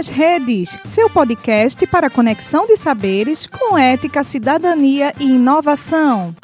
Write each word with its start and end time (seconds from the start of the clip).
nas 0.00 0.08
Redes, 0.08 0.78
seu 0.86 1.10
podcast 1.10 1.86
para 1.86 2.08
conexão 2.08 2.66
de 2.66 2.74
saberes 2.74 3.46
com 3.46 3.76
ética, 3.76 4.24
cidadania 4.24 5.12
e 5.20 5.24
inovação. 5.24 6.34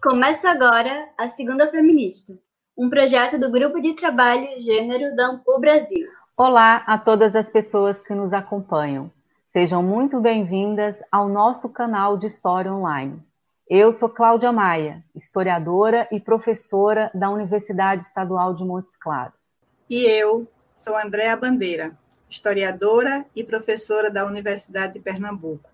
Começa 0.00 0.48
agora 0.48 1.08
a 1.18 1.26
Segunda 1.26 1.68
Feminista, 1.68 2.32
um 2.78 2.88
projeto 2.88 3.40
do 3.40 3.50
Grupo 3.50 3.80
de 3.80 3.94
Trabalho 3.94 4.46
Gênero 4.60 5.16
da 5.16 5.30
Ampul 5.30 5.58
Brasil. 5.58 6.06
Olá 6.36 6.84
a 6.86 6.96
todas 6.96 7.34
as 7.34 7.50
pessoas 7.50 8.00
que 8.02 8.14
nos 8.14 8.32
acompanham. 8.32 9.15
Sejam 9.46 9.80
muito 9.80 10.20
bem-vindas 10.20 10.98
ao 11.10 11.28
nosso 11.28 11.68
canal 11.68 12.18
de 12.18 12.26
História 12.26 12.74
Online. 12.74 13.22
Eu 13.70 13.92
sou 13.92 14.08
Cláudia 14.08 14.50
Maia, 14.50 15.04
historiadora 15.14 16.08
e 16.10 16.18
professora 16.18 17.12
da 17.14 17.30
Universidade 17.30 18.04
Estadual 18.04 18.54
de 18.54 18.64
Montes 18.64 18.96
Claros. 18.96 19.54
E 19.88 20.04
eu 20.04 20.48
sou 20.74 20.96
Andréa 20.96 21.36
Bandeira, 21.36 21.96
historiadora 22.28 23.24
e 23.36 23.44
professora 23.44 24.10
da 24.10 24.26
Universidade 24.26 24.94
de 24.94 24.98
Pernambuco. 24.98 25.70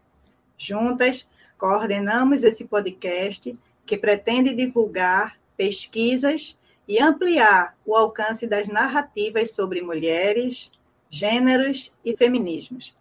Juntas, 0.59 1.27
coordenamos 1.57 2.45
esse 2.45 2.67
podcast 2.67 3.59
que 3.87 3.97
pretende 3.97 4.55
divulgar 4.55 5.35
pesquisas 5.57 6.59
e 6.87 7.01
ampliar 7.01 7.75
o 7.87 7.97
alcance 7.97 8.47
das 8.47 8.69
narrativas 8.69 9.53
sobre 9.53 9.81
mulheres, 9.81 10.71
gêneros 11.11 11.91
e 12.05 12.15
feminismos. 12.15 12.95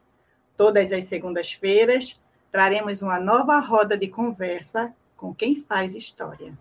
Todas 0.63 0.91
as 0.91 1.05
segundas-feiras 1.05 2.19
traremos 2.51 3.01
uma 3.01 3.19
nova 3.19 3.57
roda 3.57 3.97
de 3.97 4.07
conversa 4.07 4.93
com 5.17 5.33
quem 5.33 5.55
faz 5.55 5.95
história. 5.95 6.53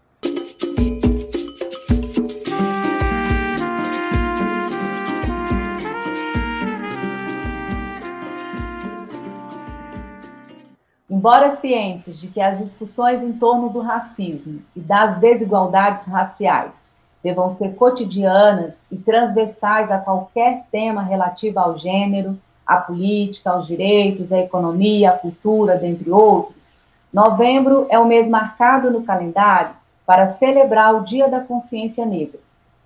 Embora 11.11 11.51
cientes 11.51 12.19
de 12.19 12.29
que 12.29 12.41
as 12.41 12.57
discussões 12.57 13.23
em 13.23 13.35
torno 13.35 13.69
do 13.69 13.81
racismo 13.81 14.63
e 14.75 14.81
das 14.81 15.21
desigualdades 15.21 16.07
raciais 16.07 16.87
devam 17.23 17.51
ser 17.51 17.75
cotidianas 17.75 18.79
e 18.91 18.97
transversais 18.97 19.91
a 19.91 19.99
qualquer 19.99 20.65
tema 20.73 21.03
relativo 21.03 21.61
ao 21.61 21.77
gênero, 21.77 22.41
à 22.71 22.77
política, 22.77 23.51
aos 23.51 23.67
direitos, 23.67 24.33
à 24.33 24.39
economia, 24.39 25.11
à 25.11 25.19
cultura, 25.19 25.77
dentre 25.77 26.09
outros, 26.09 26.73
novembro 27.13 27.89
é 27.91 27.99
o 27.99 28.07
mês 28.07 28.29
marcado 28.29 28.93
no 28.93 29.03
calendário 29.03 29.73
para 30.07 30.29
celebrar 30.29 30.95
o 30.95 31.03
Dia 31.03 31.29
da 31.29 31.41
Consciência 31.41 32.07
Negra, 32.07 32.39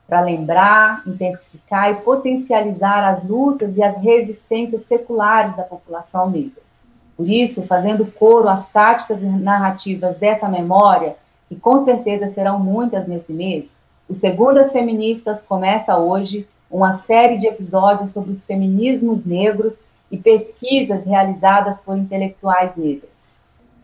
para 0.08 0.22
lembrar, 0.22 1.02
intensificar 1.06 1.90
e 1.90 1.96
potencializar 1.96 3.06
as 3.06 3.22
lutas 3.22 3.76
e 3.76 3.82
as 3.82 3.98
resistências 3.98 4.84
seculares 4.84 5.54
da 5.54 5.64
população 5.64 6.30
negra. 6.30 6.62
Por 7.14 7.28
isso, 7.28 7.66
fazendo 7.66 8.06
coro 8.06 8.48
às 8.48 8.66
táticas 8.66 9.20
e 9.22 9.26
narrativas 9.26 10.16
dessa 10.16 10.48
memória, 10.48 11.14
que 11.46 11.56
com 11.56 11.78
certeza 11.78 12.26
serão 12.28 12.58
muitas 12.58 13.06
nesse 13.06 13.34
mês, 13.34 13.66
o 14.08 14.14
Segundas 14.14 14.72
Feministas 14.72 15.42
começa 15.42 15.98
hoje 15.98 16.48
uma 16.74 16.92
série 16.92 17.38
de 17.38 17.46
episódios 17.46 18.10
sobre 18.10 18.32
os 18.32 18.44
feminismos 18.44 19.24
negros 19.24 19.80
e 20.10 20.16
pesquisas 20.16 21.04
realizadas 21.04 21.80
por 21.80 21.96
intelectuais 21.96 22.74
negras. 22.74 23.10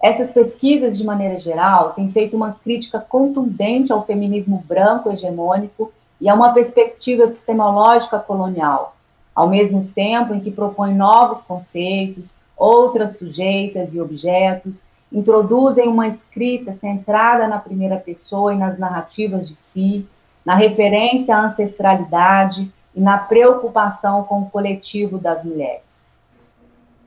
Essas 0.03 0.33
pesquisas, 0.33 0.99
de 0.99 1.05
maneira 1.05 1.39
geral, 1.39 1.93
têm 1.93 2.11
feito 2.11 2.37
uma 2.37 2.59
crítica 2.65 2.99
contundente 2.99 3.93
ao 3.93 4.05
feminismo 4.05 4.65
branco 4.67 5.09
hegemônico 5.09 5.93
e 6.21 6.29
a 6.29 6.35
uma 6.35 6.53
perspectiva 6.53 7.25
epistemológica 7.25 8.19
colonial, 8.19 8.97
ao 9.33 9.49
mesmo 9.49 9.89
tempo 9.95 10.35
em 10.35 10.41
que 10.41 10.51
propõem 10.51 10.93
novos 10.93 11.45
conceitos, 11.45 12.35
outras 12.57 13.19
sujeitas 13.19 13.95
e 13.95 14.01
objetos, 14.01 14.85
introduzem 15.13 15.87
uma 15.87 16.09
escrita 16.09 16.73
centrada 16.73 17.47
na 17.47 17.59
primeira 17.61 17.99
pessoa 17.99 18.53
e 18.53 18.59
nas 18.59 18.77
narrativas 18.77 19.49
de 19.49 19.55
si, 19.55 20.05
na 20.45 20.57
referência 20.57 21.37
à 21.37 21.45
ancestralidade 21.45 22.69
e 22.95 23.01
na 23.01 23.19
preocupação 23.19 24.25
com 24.25 24.43
o 24.43 24.51
coletivo 24.51 25.19
das 25.19 25.45
mulheres. 25.45 25.83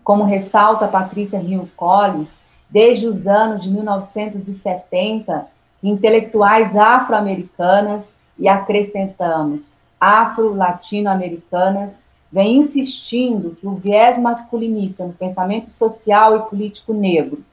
Como 0.03 0.23
ressalta 0.23 0.88
Patrícia 0.88 1.38
Hill 1.38 1.69
Collins, 1.75 2.29
desde 2.69 3.07
os 3.07 3.27
anos 3.27 3.63
de 3.63 3.69
1970, 3.69 5.47
intelectuais 5.81 6.75
afro-americanas 6.75 8.13
e 8.38 8.47
acrescentamos 8.47 9.71
afro-latino-americanas 9.99 12.01
vêm 12.31 12.57
insistindo 12.57 13.55
que 13.59 13.67
o 13.67 13.75
viés 13.75 14.17
masculinista 14.17 15.05
no 15.05 15.13
pensamento 15.13 15.69
social 15.69 16.35
e 16.35 16.50
político 16.50 16.94
negro 16.94 17.44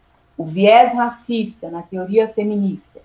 o 0.40 0.44
viés 0.44 0.94
racista 0.94 1.70
na 1.70 1.82
teoria 1.82 2.26
feminista 2.26 2.98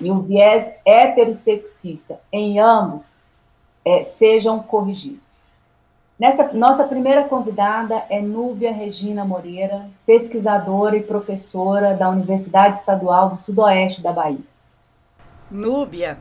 e 0.00 0.10
o 0.10 0.22
viés 0.22 0.72
heterossexista 0.84 2.18
em 2.32 2.58
ambos 2.58 3.14
é, 3.84 4.02
sejam 4.02 4.60
corrigidos. 4.62 5.40
Nessa 6.18 6.52
nossa 6.52 6.84
primeira 6.84 7.24
convidada 7.24 8.04
é 8.10 8.20
Núbia 8.20 8.70
Regina 8.70 9.24
Moreira, 9.24 9.88
pesquisadora 10.04 10.96
e 10.96 11.02
professora 11.02 11.94
da 11.94 12.10
Universidade 12.10 12.76
Estadual 12.76 13.30
do 13.30 13.38
Sudoeste 13.38 14.02
da 14.02 14.12
Bahia. 14.12 14.38
Núbia 15.50 16.18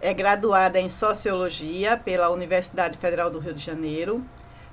é 0.00 0.14
graduada 0.14 0.78
em 0.78 0.88
Sociologia 0.88 1.96
pela 1.96 2.30
Universidade 2.30 2.96
Federal 2.96 3.28
do 3.28 3.40
Rio 3.40 3.52
de 3.52 3.62
Janeiro, 3.62 4.22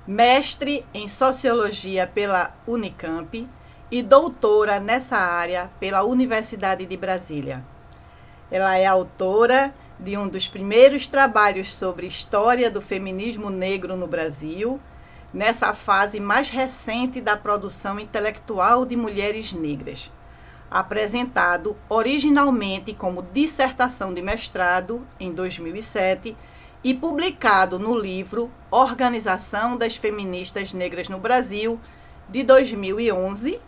mestre 0.06 0.86
em 0.94 1.08
Sociologia 1.08 2.06
pela 2.06 2.52
Unicamp 2.66 3.46
e 3.90 4.02
doutora 4.02 4.78
nessa 4.78 5.16
área 5.16 5.68
pela 5.80 6.04
Universidade 6.04 6.86
de 6.86 6.96
Brasília. 6.96 7.62
Ela 8.50 8.78
é 8.78 8.86
autora 8.86 9.74
de 9.98 10.16
um 10.16 10.28
dos 10.28 10.46
primeiros 10.46 11.06
trabalhos 11.06 11.74
sobre 11.74 12.06
história 12.06 12.70
do 12.70 12.80
feminismo 12.80 13.50
negro 13.50 13.96
no 13.96 14.06
Brasil, 14.06 14.80
nessa 15.34 15.74
fase 15.74 16.20
mais 16.20 16.48
recente 16.48 17.20
da 17.20 17.36
produção 17.36 17.98
intelectual 17.98 18.86
de 18.86 18.96
mulheres 18.96 19.52
negras, 19.52 20.10
apresentado 20.70 21.76
originalmente 21.88 22.94
como 22.94 23.22
dissertação 23.22 24.14
de 24.14 24.22
mestrado 24.22 25.04
em 25.18 25.32
2007 25.32 26.36
e 26.84 26.94
publicado 26.94 27.78
no 27.78 27.98
livro 27.98 28.50
Organização 28.70 29.76
das 29.76 29.96
Feministas 29.96 30.72
Negras 30.72 31.08
no 31.08 31.18
Brasil, 31.18 31.78
de 32.28 32.42
2011, 32.44 33.58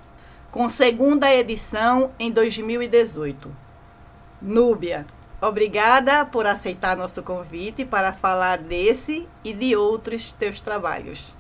com 0.51 0.69
segunda 0.69 1.35
edição 1.35 2.13
em 2.19 2.31
2018. 2.31 3.51
Núbia, 4.41 5.07
obrigada 5.41 6.25
por 6.27 6.47
aceitar 6.47 6.97
nosso 6.97 7.23
convite 7.23 7.85
para 7.85 8.13
falar 8.13 8.59
desse 8.59 9.27
e 9.45 9.53
de 9.53 9.75
outros 9.75 10.33
teus 10.33 10.61
trabalhos. 10.61 11.35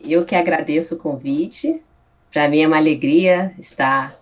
Eu 0.00 0.24
que 0.24 0.34
agradeço 0.34 0.94
o 0.94 0.98
convite. 0.98 1.82
Para 2.32 2.48
mim 2.48 2.60
é 2.60 2.66
uma 2.66 2.76
alegria 2.76 3.54
estar 3.58 4.14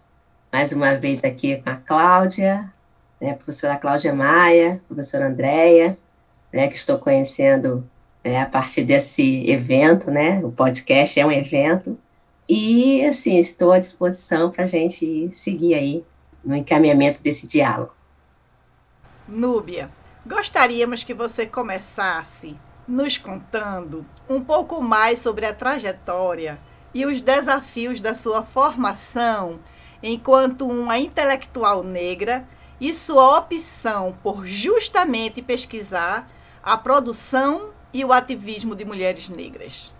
mais 0.53 0.73
uma 0.73 0.95
vez 0.95 1.25
aqui 1.25 1.57
com 1.57 1.71
a 1.71 1.77
Cláudia, 1.77 2.71
né, 3.21 3.35
professora 3.35 3.77
Cláudia 3.77 4.15
Maia, 4.15 4.81
professora 4.87 5.27
Andréia, 5.27 5.97
né, 6.53 6.69
que 6.69 6.77
estou 6.77 6.99
conhecendo 6.99 7.85
né, 8.23 8.41
a 8.41 8.47
partir 8.47 8.85
desse 8.85 9.49
evento, 9.51 10.11
né, 10.11 10.41
o 10.45 10.53
podcast 10.53 11.19
é 11.19 11.25
um 11.25 11.33
evento, 11.33 11.99
e, 12.49 13.05
assim, 13.07 13.39
estou 13.39 13.73
à 13.73 13.79
disposição 13.79 14.51
para 14.51 14.65
a 14.65 14.67
gente 14.67 15.31
seguir 15.33 15.75
aí 15.75 16.05
no 16.45 16.55
encaminhamento 16.55 17.21
desse 17.21 17.47
diálogo. 17.47 17.93
Núbia, 19.27 19.91
gostaríamos 20.27 21.05
que 21.05 21.15
você 21.15 21.47
começasse 21.47 22.57
nos 22.87 23.17
contando 23.17 24.05
um 24.29 24.41
pouco 24.41 24.83
mais 24.83 25.21
sobre 25.21 25.47
a 25.47 25.55
trajetória 25.55 26.59
e 26.93 27.07
os 27.07 27.21
desafios 27.21 28.01
da 28.01 28.13
sua 28.13 28.43
formação 28.43 29.59
enquanto 30.03 30.67
uma 30.67 30.99
intelectual 30.99 31.85
negra 31.85 32.45
e 32.81 32.93
sua 32.93 33.39
opção 33.39 34.15
por 34.23 34.45
justamente 34.45 35.41
pesquisar 35.41 36.29
a 36.63 36.77
produção 36.77 37.71
e 37.95 38.05
o 38.05 38.13
ativismo 38.13 38.75
de 38.75 38.85
mulheres 38.85 39.29
negras. 39.29 39.93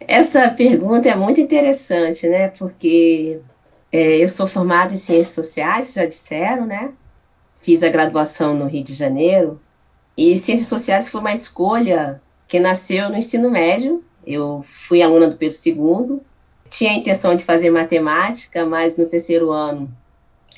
Essa 0.00 0.48
pergunta 0.50 1.08
é 1.08 1.14
muito 1.14 1.40
interessante, 1.40 2.28
né? 2.28 2.48
Porque 2.48 3.40
é, 3.92 4.18
eu 4.18 4.28
sou 4.28 4.46
formada 4.46 4.92
em 4.92 4.96
Ciências 4.96 5.34
Sociais, 5.34 5.92
já 5.92 6.06
disseram, 6.06 6.66
né? 6.66 6.92
Fiz 7.60 7.82
a 7.82 7.88
graduação 7.88 8.54
no 8.54 8.66
Rio 8.66 8.84
de 8.84 8.92
Janeiro. 8.92 9.60
E 10.16 10.36
Ciências 10.36 10.68
Sociais 10.68 11.08
foi 11.08 11.20
uma 11.20 11.32
escolha 11.32 12.20
que 12.48 12.60
nasceu 12.60 13.08
no 13.08 13.16
ensino 13.16 13.50
médio. 13.50 14.02
Eu 14.26 14.64
fui 14.64 15.02
aluna 15.02 15.28
do 15.28 15.36
Pedro 15.36 15.56
II, 15.64 16.20
tinha 16.68 16.90
a 16.90 16.94
intenção 16.94 17.34
de 17.34 17.44
fazer 17.44 17.70
matemática, 17.70 18.64
mas 18.66 18.96
no 18.96 19.06
terceiro 19.06 19.50
ano 19.50 19.88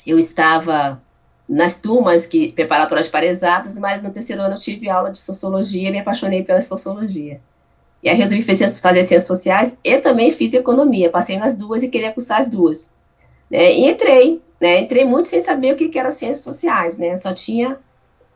eu 0.05 0.17
estava 0.17 1.01
nas 1.47 1.75
turmas 1.75 2.25
que 2.25 2.51
preparatórias 2.51 3.07
para 3.07 3.25
exatas, 3.25 3.77
mas 3.77 4.01
no 4.01 4.11
terceiro 4.11 4.41
ano 4.41 4.55
eu 4.55 4.59
tive 4.59 4.89
aula 4.89 5.11
de 5.11 5.17
sociologia 5.17 5.89
e 5.89 5.91
me 5.91 5.99
apaixonei 5.99 6.43
pela 6.43 6.61
sociologia. 6.61 7.39
E 8.01 8.09
aí 8.09 8.15
resolvi 8.15 8.43
fazer, 8.43 8.69
fazer 8.69 9.03
ciências 9.03 9.27
sociais 9.27 9.77
e 9.83 9.97
também 9.97 10.31
fiz 10.31 10.53
economia, 10.53 11.09
passei 11.09 11.37
nas 11.37 11.55
duas 11.55 11.83
e 11.83 11.89
queria 11.89 12.11
cursar 12.11 12.39
as 12.39 12.47
duas. 12.47 12.91
Né? 13.49 13.73
E 13.73 13.89
entrei, 13.89 14.41
né? 14.59 14.79
Entrei 14.79 15.05
muito 15.05 15.27
sem 15.27 15.39
saber 15.39 15.73
o 15.73 15.75
que, 15.75 15.89
que 15.89 15.99
eram 15.99 16.11
ciências 16.11 16.43
sociais, 16.43 16.97
né? 16.97 17.15
Só 17.15 17.33
tinha 17.33 17.77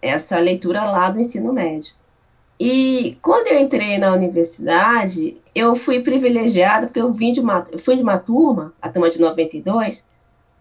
essa 0.01 0.38
leitura 0.39 0.83
lá 0.83 1.10
do 1.10 1.19
ensino 1.19 1.54
médio. 1.54 1.94
E 2.60 3.18
quando 3.21 3.48
eu 3.48 3.60
entrei 3.60 3.98
na 3.98 4.13
universidade, 4.13 5.38
eu 5.56 5.75
fui 5.75 6.00
privilegiada 6.00 6.88
porque 6.88 7.01
eu 7.01 7.12
vim 7.12 7.31
de 7.31 7.39
uma, 7.39 7.65
fui 7.83 7.95
de 7.95 8.04
uma 8.04 8.18
turma, 8.18 8.74
a 8.81 8.89
turma 8.89 9.10
de 9.10 9.19
92, 9.19 10.06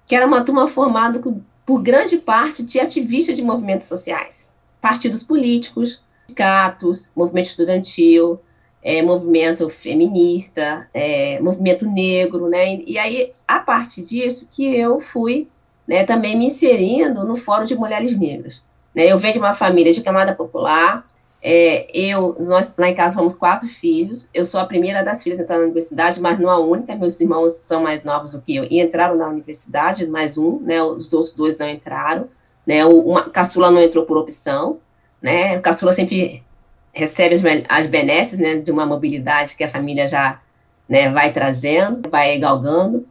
que 0.06 0.14
era 0.14 0.26
uma 0.26 0.42
turma 0.42 0.66
formada 0.66 1.22
por 1.64 1.80
grande 1.80 2.18
parte 2.18 2.62
de 2.62 2.80
ativistas 2.80 3.36
de 3.36 3.42
movimentos 3.42 3.86
sociais, 3.86 4.50
partidos 4.80 5.22
políticos, 5.22 6.02
sindicatos, 6.26 7.10
movimento 7.14 7.46
estudantil, 7.46 8.40
é, 8.82 9.00
movimento 9.02 9.68
feminista, 9.68 10.88
é, 10.92 11.38
movimento 11.40 11.88
negro, 11.88 12.48
né? 12.48 12.80
E 12.86 12.98
aí, 12.98 13.32
a 13.46 13.60
partir 13.60 14.02
disso, 14.02 14.48
que 14.50 14.64
eu 14.74 14.98
fui 15.00 15.48
né, 15.86 16.04
também 16.04 16.36
me 16.36 16.46
inserindo 16.46 17.24
no 17.24 17.36
Fórum 17.36 17.64
de 17.64 17.76
Mulheres 17.76 18.18
Negras. 18.18 18.62
Né? 18.94 19.10
Eu 19.10 19.18
venho 19.18 19.34
de 19.34 19.38
uma 19.38 19.54
família 19.54 19.92
de 19.92 20.00
camada 20.00 20.34
popular, 20.34 21.04
é, 21.44 21.88
eu, 21.92 22.36
nós 22.38 22.76
lá 22.76 22.88
em 22.88 22.94
casa 22.94 23.16
somos 23.16 23.34
quatro 23.34 23.68
filhos, 23.68 24.28
eu 24.32 24.44
sou 24.44 24.60
a 24.60 24.64
primeira 24.64 25.02
das 25.02 25.24
filhas 25.24 25.40
a 25.40 25.42
entrar 25.42 25.58
na 25.58 25.64
universidade, 25.64 26.20
mas 26.20 26.38
não 26.38 26.48
a 26.48 26.58
única, 26.58 26.94
meus 26.94 27.20
irmãos 27.20 27.54
são 27.54 27.82
mais 27.82 28.04
novos 28.04 28.30
do 28.30 28.40
que 28.40 28.54
eu 28.54 28.64
e 28.70 28.80
entraram 28.80 29.16
na 29.16 29.28
universidade, 29.28 30.06
mais 30.06 30.38
um, 30.38 30.60
né, 30.60 30.80
os 30.80 31.12
outros 31.12 31.32
dois 31.32 31.58
não 31.58 31.68
entraram, 31.68 32.28
né, 32.64 32.86
o, 32.86 33.00
uma, 33.00 33.28
caçula 33.28 33.72
não 33.72 33.82
entrou 33.82 34.04
por 34.04 34.16
opção, 34.16 34.78
né, 35.20 35.58
o 35.58 35.62
caçula 35.62 35.92
sempre 35.92 36.44
recebe 36.92 37.34
as, 37.68 37.86
benesses, 37.86 38.38
né, 38.38 38.56
de 38.56 38.70
uma 38.70 38.84
mobilidade 38.84 39.56
que 39.56 39.64
a 39.64 39.68
família 39.68 40.06
já, 40.06 40.40
né, 40.88 41.10
vai 41.10 41.32
trazendo, 41.32 42.08
vai 42.10 42.38
galgando, 42.38 43.06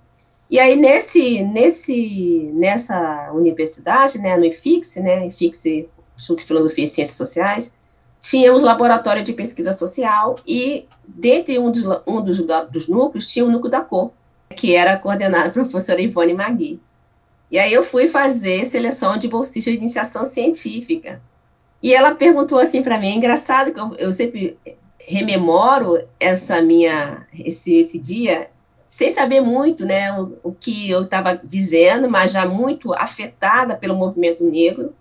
e 0.52 0.60
aí, 0.60 0.76
nesse, 0.76 1.42
nesse, 1.44 2.52
nessa 2.54 3.32
universidade, 3.32 4.20
né, 4.20 4.36
no 4.36 4.44
IFIX, 4.44 4.96
né, 4.98 5.28
IFIX, 5.28 5.66
Instituto 5.66 6.40
de 6.40 6.46
Filosofia 6.46 6.84
e 6.84 6.88
Ciências 6.88 7.16
Sociais, 7.16 7.74
tínhamos 8.20 8.62
laboratório 8.62 9.24
de 9.24 9.32
pesquisa 9.32 9.72
social 9.72 10.36
e, 10.46 10.86
dentre 11.08 11.58
um 11.58 11.72
dos, 11.72 11.86
um 12.06 12.22
dos, 12.22 12.46
dos 12.70 12.88
núcleos, 12.90 13.26
tinha 13.28 13.46
o 13.46 13.50
núcleo 13.50 13.72
da 13.72 13.80
cor, 13.80 14.12
que 14.54 14.76
era 14.76 14.98
coordenado 14.98 15.54
pela 15.54 15.66
professora 15.66 16.02
Ivone 16.02 16.34
Magui. 16.34 16.82
E 17.50 17.58
aí 17.58 17.72
eu 17.72 17.82
fui 17.82 18.10
fazer 18.10 18.66
seleção 18.66 19.16
de 19.16 19.30
bolsistas 19.30 19.72
de 19.72 19.80
iniciação 19.80 20.26
científica. 20.26 21.22
E 21.82 21.94
ela 21.94 22.14
perguntou 22.14 22.60
assim 22.60 22.84
para 22.84 22.98
mim, 22.98 23.08
é 23.08 23.16
engraçado 23.16 23.74
que 23.74 23.80
eu, 23.80 23.96
eu 23.96 24.14
sempre 24.14 24.58
rememoro 25.00 26.02
essa 26.20 26.62
minha 26.62 27.26
esse, 27.38 27.74
esse 27.74 27.98
dia 27.98 28.50
sem 28.92 29.10
saber 29.10 29.40
muito 29.40 29.86
né, 29.86 30.12
o, 30.20 30.38
o 30.44 30.52
que 30.52 30.90
eu 30.90 31.04
estava 31.04 31.40
dizendo, 31.42 32.10
mas 32.10 32.34
já 32.34 32.46
muito 32.46 32.94
afetada 32.94 33.74
pelo 33.74 33.96
movimento 33.96 34.44
negro, 34.44 34.94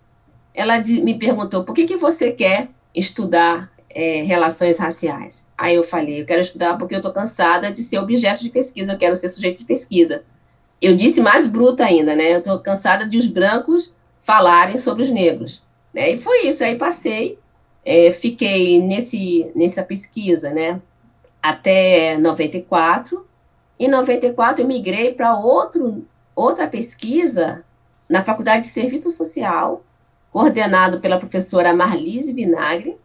ela 0.53 0.79
de, 0.79 1.01
me 1.01 1.13
perguntou: 1.19 1.65
por 1.65 1.75
que, 1.75 1.83
que 1.83 1.97
você 1.97 2.31
quer 2.31 2.69
estudar 2.95 3.69
é, 3.89 4.21
relações 4.21 4.77
raciais? 4.77 5.45
Aí 5.57 5.75
eu 5.75 5.83
falei: 5.83 6.21
eu 6.21 6.25
quero 6.25 6.39
estudar 6.39 6.77
porque 6.77 6.95
eu 6.95 6.99
estou 6.99 7.11
cansada 7.11 7.69
de 7.69 7.81
ser 7.81 7.99
objeto 7.99 8.41
de 8.41 8.49
pesquisa, 8.49 8.93
eu 8.93 8.97
quero 8.97 9.15
ser 9.15 9.27
sujeito 9.27 9.59
de 9.59 9.65
pesquisa. 9.65 10.23
Eu 10.81 10.95
disse 10.95 11.19
mais 11.19 11.45
bruta 11.45 11.83
ainda, 11.83 12.15
né? 12.15 12.33
Eu 12.33 12.39
estou 12.39 12.57
cansada 12.59 13.05
de 13.05 13.17
os 13.17 13.27
brancos 13.27 13.93
falarem 14.21 14.77
sobre 14.77 15.03
os 15.03 15.11
negros. 15.11 15.61
Né? 15.93 16.11
E 16.11 16.17
foi 16.17 16.47
isso. 16.47 16.63
Aí 16.63 16.75
passei, 16.75 17.37
é, 17.85 18.11
fiquei 18.11 18.79
nesse, 18.79 19.51
nessa 19.55 19.83
pesquisa, 19.83 20.51
né? 20.51 20.79
Até 21.41 22.17
94 22.17 23.25
em 23.81 23.87
94, 23.87 24.61
eu 24.61 24.67
migrei 24.67 25.11
para 25.11 25.35
outra 26.35 26.67
pesquisa 26.67 27.63
na 28.07 28.23
Faculdade 28.23 28.61
de 28.61 28.67
Serviço 28.67 29.09
Social, 29.09 29.81
coordenado 30.31 30.99
pela 30.99 31.17
professora 31.17 31.73
Marlise 31.73 32.31
Vinagre, 32.31 32.95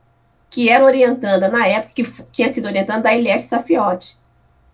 que 0.50 0.68
era 0.68 0.84
orientanda 0.84 1.48
na 1.48 1.66
época, 1.66 1.94
que 1.94 2.02
tinha 2.30 2.50
sido 2.50 2.66
orientanda 2.66 3.04
da 3.04 3.14
Eliette 3.14 3.46
Safiotti. 3.46 4.18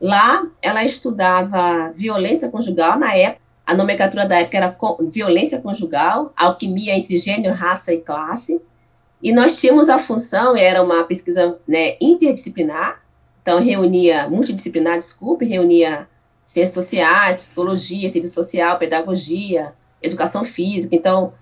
Lá, 0.01 0.45
ela 0.61 0.83
estudava 0.83 1.93
violência 1.95 2.51
conjugal, 2.51 2.99
na 2.99 3.15
época, 3.15 3.42
a 3.67 3.75
nomenclatura 3.75 4.27
da 4.27 4.39
época 4.39 4.57
era 4.57 4.77
violência 5.11 5.61
conjugal, 5.61 6.33
alquimia 6.37 6.95
entre 6.95 7.17
gênero, 7.17 7.55
raça 7.55 7.93
e 7.93 8.01
classe, 8.01 8.61
e 9.23 9.33
nós 9.33 9.61
tínhamos 9.61 9.89
a 9.89 9.99
função, 9.99 10.57
era 10.57 10.83
uma 10.83 11.05
pesquisa 11.05 11.57
né, 11.67 11.97
interdisciplinar, 12.01 13.03
então, 13.43 13.61
reunia, 13.61 14.29
multidisciplinar, 14.29 14.99
desculpe, 14.99 15.45
reunia 15.45 16.09
ciências 16.47 16.75
sociais, 16.75 17.39
psicologia, 17.39 18.09
serviço 18.09 18.35
social, 18.35 18.79
pedagogia, 18.79 19.73
educação 20.01 20.45
física. 20.45 20.95
Então, 20.95 21.33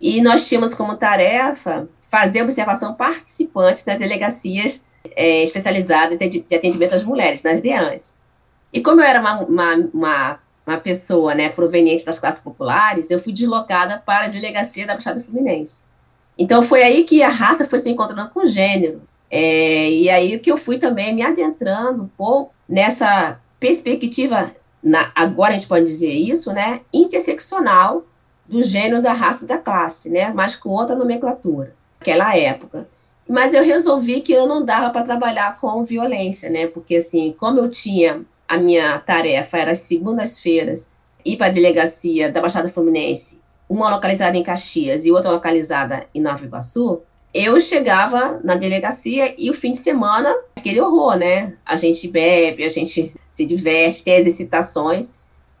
e 0.00 0.22
nós 0.22 0.48
tínhamos 0.48 0.74
como 0.74 0.96
tarefa 0.96 1.86
fazer 2.00 2.42
observação 2.42 2.94
participante 2.94 3.86
nas 3.86 3.98
delegacias 3.98 4.82
é, 5.14 5.42
especializadas 5.42 6.18
de 6.18 6.44
atendimento 6.54 6.94
às 6.94 7.04
mulheres, 7.04 7.42
nas 7.42 7.60
DEANs. 7.60 8.16
E 8.72 8.80
como 8.80 9.00
eu 9.00 9.04
era 9.04 9.20
uma, 9.20 9.40
uma, 9.40 9.74
uma, 9.92 10.38
uma, 10.70 10.78
pessoa 10.78 11.34
né, 11.34 11.48
proveniente 11.48 12.04
das 12.04 12.18
classes 12.18 12.40
populares, 12.40 13.10
eu 13.10 13.18
fui 13.18 13.32
deslocada 13.32 14.02
para 14.04 14.26
a 14.26 14.28
delegacia 14.28 14.86
da 14.86 14.94
Baixada 14.94 15.20
Fluminense. 15.20 15.84
Então, 16.38 16.62
foi 16.62 16.82
aí 16.82 17.04
que 17.04 17.22
a 17.22 17.28
raça 17.28 17.66
foi 17.66 17.78
se 17.78 17.90
encontrando 17.90 18.30
com 18.30 18.40
o 18.40 18.46
gênero. 18.46 19.02
É, 19.30 19.90
e 19.90 20.10
aí 20.10 20.38
que 20.38 20.50
eu 20.50 20.56
fui 20.56 20.78
também 20.78 21.14
me 21.14 21.22
adentrando 21.22 22.02
um 22.02 22.08
pouco 22.08 22.52
nessa 22.68 23.38
perspectiva, 23.60 24.50
na, 24.82 25.12
agora 25.14 25.50
a 25.50 25.54
gente 25.54 25.68
pode 25.68 25.84
dizer 25.84 26.10
isso, 26.10 26.52
né, 26.52 26.80
interseccional 26.92 28.04
do 28.48 28.62
gênero, 28.62 29.02
da 29.02 29.12
raça 29.12 29.44
e 29.44 29.48
da 29.48 29.58
classe, 29.58 30.08
né, 30.08 30.32
mas 30.34 30.56
com 30.56 30.70
outra 30.70 30.96
nomenclatura, 30.96 31.74
naquela 31.98 32.36
época. 32.36 32.88
Mas 33.28 33.54
eu 33.54 33.62
resolvi 33.62 34.20
que 34.20 34.32
eu 34.32 34.46
não 34.46 34.64
dava 34.64 34.90
para 34.90 35.04
trabalhar 35.04 35.56
com 35.60 35.84
violência, 35.84 36.50
né, 36.50 36.66
porque 36.66 36.96
assim, 36.96 37.32
como 37.38 37.60
eu 37.60 37.68
tinha, 37.68 38.22
a 38.50 38.56
minha 38.58 38.98
tarefa 38.98 39.58
era 39.58 39.76
segundas-feiras 39.76 40.88
ir 41.24 41.36
para 41.36 41.46
a 41.46 41.50
delegacia 41.50 42.32
da 42.32 42.40
Baixada 42.40 42.68
Fluminense, 42.68 43.40
uma 43.68 43.88
localizada 43.88 44.36
em 44.36 44.42
Caxias 44.42 45.06
e 45.06 45.12
outra 45.12 45.30
localizada 45.30 46.08
em 46.12 46.20
Nova 46.20 46.44
Iguaçu, 46.44 47.00
eu 47.32 47.60
chegava 47.60 48.40
na 48.42 48.56
delegacia 48.56 49.32
e 49.38 49.48
o 49.48 49.54
fim 49.54 49.70
de 49.70 49.78
semana, 49.78 50.34
aquele 50.56 50.80
horror, 50.80 51.16
né? 51.16 51.54
A 51.64 51.76
gente 51.76 52.08
bebe, 52.08 52.64
a 52.64 52.68
gente 52.68 53.14
se 53.30 53.46
diverte, 53.46 54.02
tem 54.02 54.16
excitações, 54.16 55.12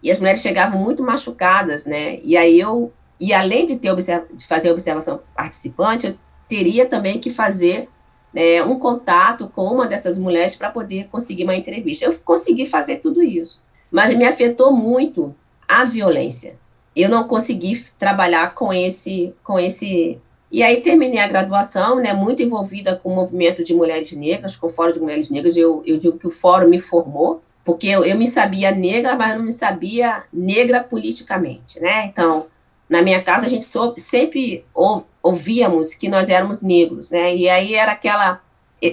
e 0.02 0.10
as 0.10 0.18
mulheres 0.18 0.40
chegavam 0.40 0.80
muito 0.80 1.00
machucadas, 1.00 1.86
né? 1.86 2.18
E 2.24 2.36
aí 2.36 2.58
eu, 2.58 2.92
e 3.20 3.32
além 3.32 3.66
de, 3.66 3.76
ter 3.76 3.94
de 3.94 4.46
fazer 4.48 4.72
observação 4.72 5.20
participante, 5.36 6.08
eu 6.08 6.16
teria 6.48 6.86
também 6.86 7.20
que 7.20 7.30
fazer 7.30 7.88
né, 8.32 8.62
um 8.62 8.78
contato 8.78 9.50
com 9.54 9.64
uma 9.64 9.86
dessas 9.86 10.18
mulheres 10.18 10.54
para 10.54 10.70
poder 10.70 11.08
conseguir 11.08 11.44
uma 11.44 11.56
entrevista. 11.56 12.04
Eu 12.04 12.18
consegui 12.24 12.66
fazer 12.66 12.96
tudo 12.96 13.22
isso, 13.22 13.62
mas 13.90 14.14
me 14.14 14.24
afetou 14.24 14.72
muito 14.72 15.34
a 15.68 15.84
violência. 15.84 16.58
Eu 16.94 17.08
não 17.08 17.24
consegui 17.26 17.84
trabalhar 17.98 18.54
com 18.54 18.72
esse, 18.72 19.34
com 19.44 19.58
esse 19.58 20.18
e 20.50 20.64
aí 20.64 20.80
terminei 20.80 21.20
a 21.20 21.28
graduação, 21.28 21.96
né, 21.96 22.12
muito 22.12 22.42
envolvida 22.42 22.96
com 22.96 23.12
o 23.12 23.14
movimento 23.14 23.62
de 23.62 23.72
mulheres 23.72 24.10
negras, 24.12 24.56
com 24.56 24.66
o 24.66 24.70
Fórum 24.70 24.90
de 24.90 24.98
Mulheres 24.98 25.30
Negras. 25.30 25.56
Eu, 25.56 25.82
eu 25.86 25.96
digo 25.96 26.18
que 26.18 26.26
o 26.26 26.30
Fórum 26.30 26.68
me 26.68 26.80
formou, 26.80 27.40
porque 27.64 27.86
eu, 27.86 28.04
eu 28.04 28.18
me 28.18 28.26
sabia 28.26 28.72
negra, 28.72 29.14
mas 29.14 29.36
não 29.36 29.44
me 29.44 29.52
sabia 29.52 30.24
negra 30.32 30.82
politicamente, 30.82 31.78
né? 31.78 32.06
Então, 32.06 32.46
na 32.90 33.00
minha 33.00 33.22
casa 33.22 33.46
a 33.46 33.48
gente 33.48 33.64
soube, 33.64 34.00
sempre 34.00 34.64
ou, 34.74 35.06
ouvíamos 35.22 35.94
que 35.94 36.08
nós 36.08 36.28
éramos 36.28 36.60
negros, 36.60 37.12
né? 37.12 37.34
E 37.34 37.48
aí 37.48 37.74
era 37.74 37.92
aquela 37.92 38.40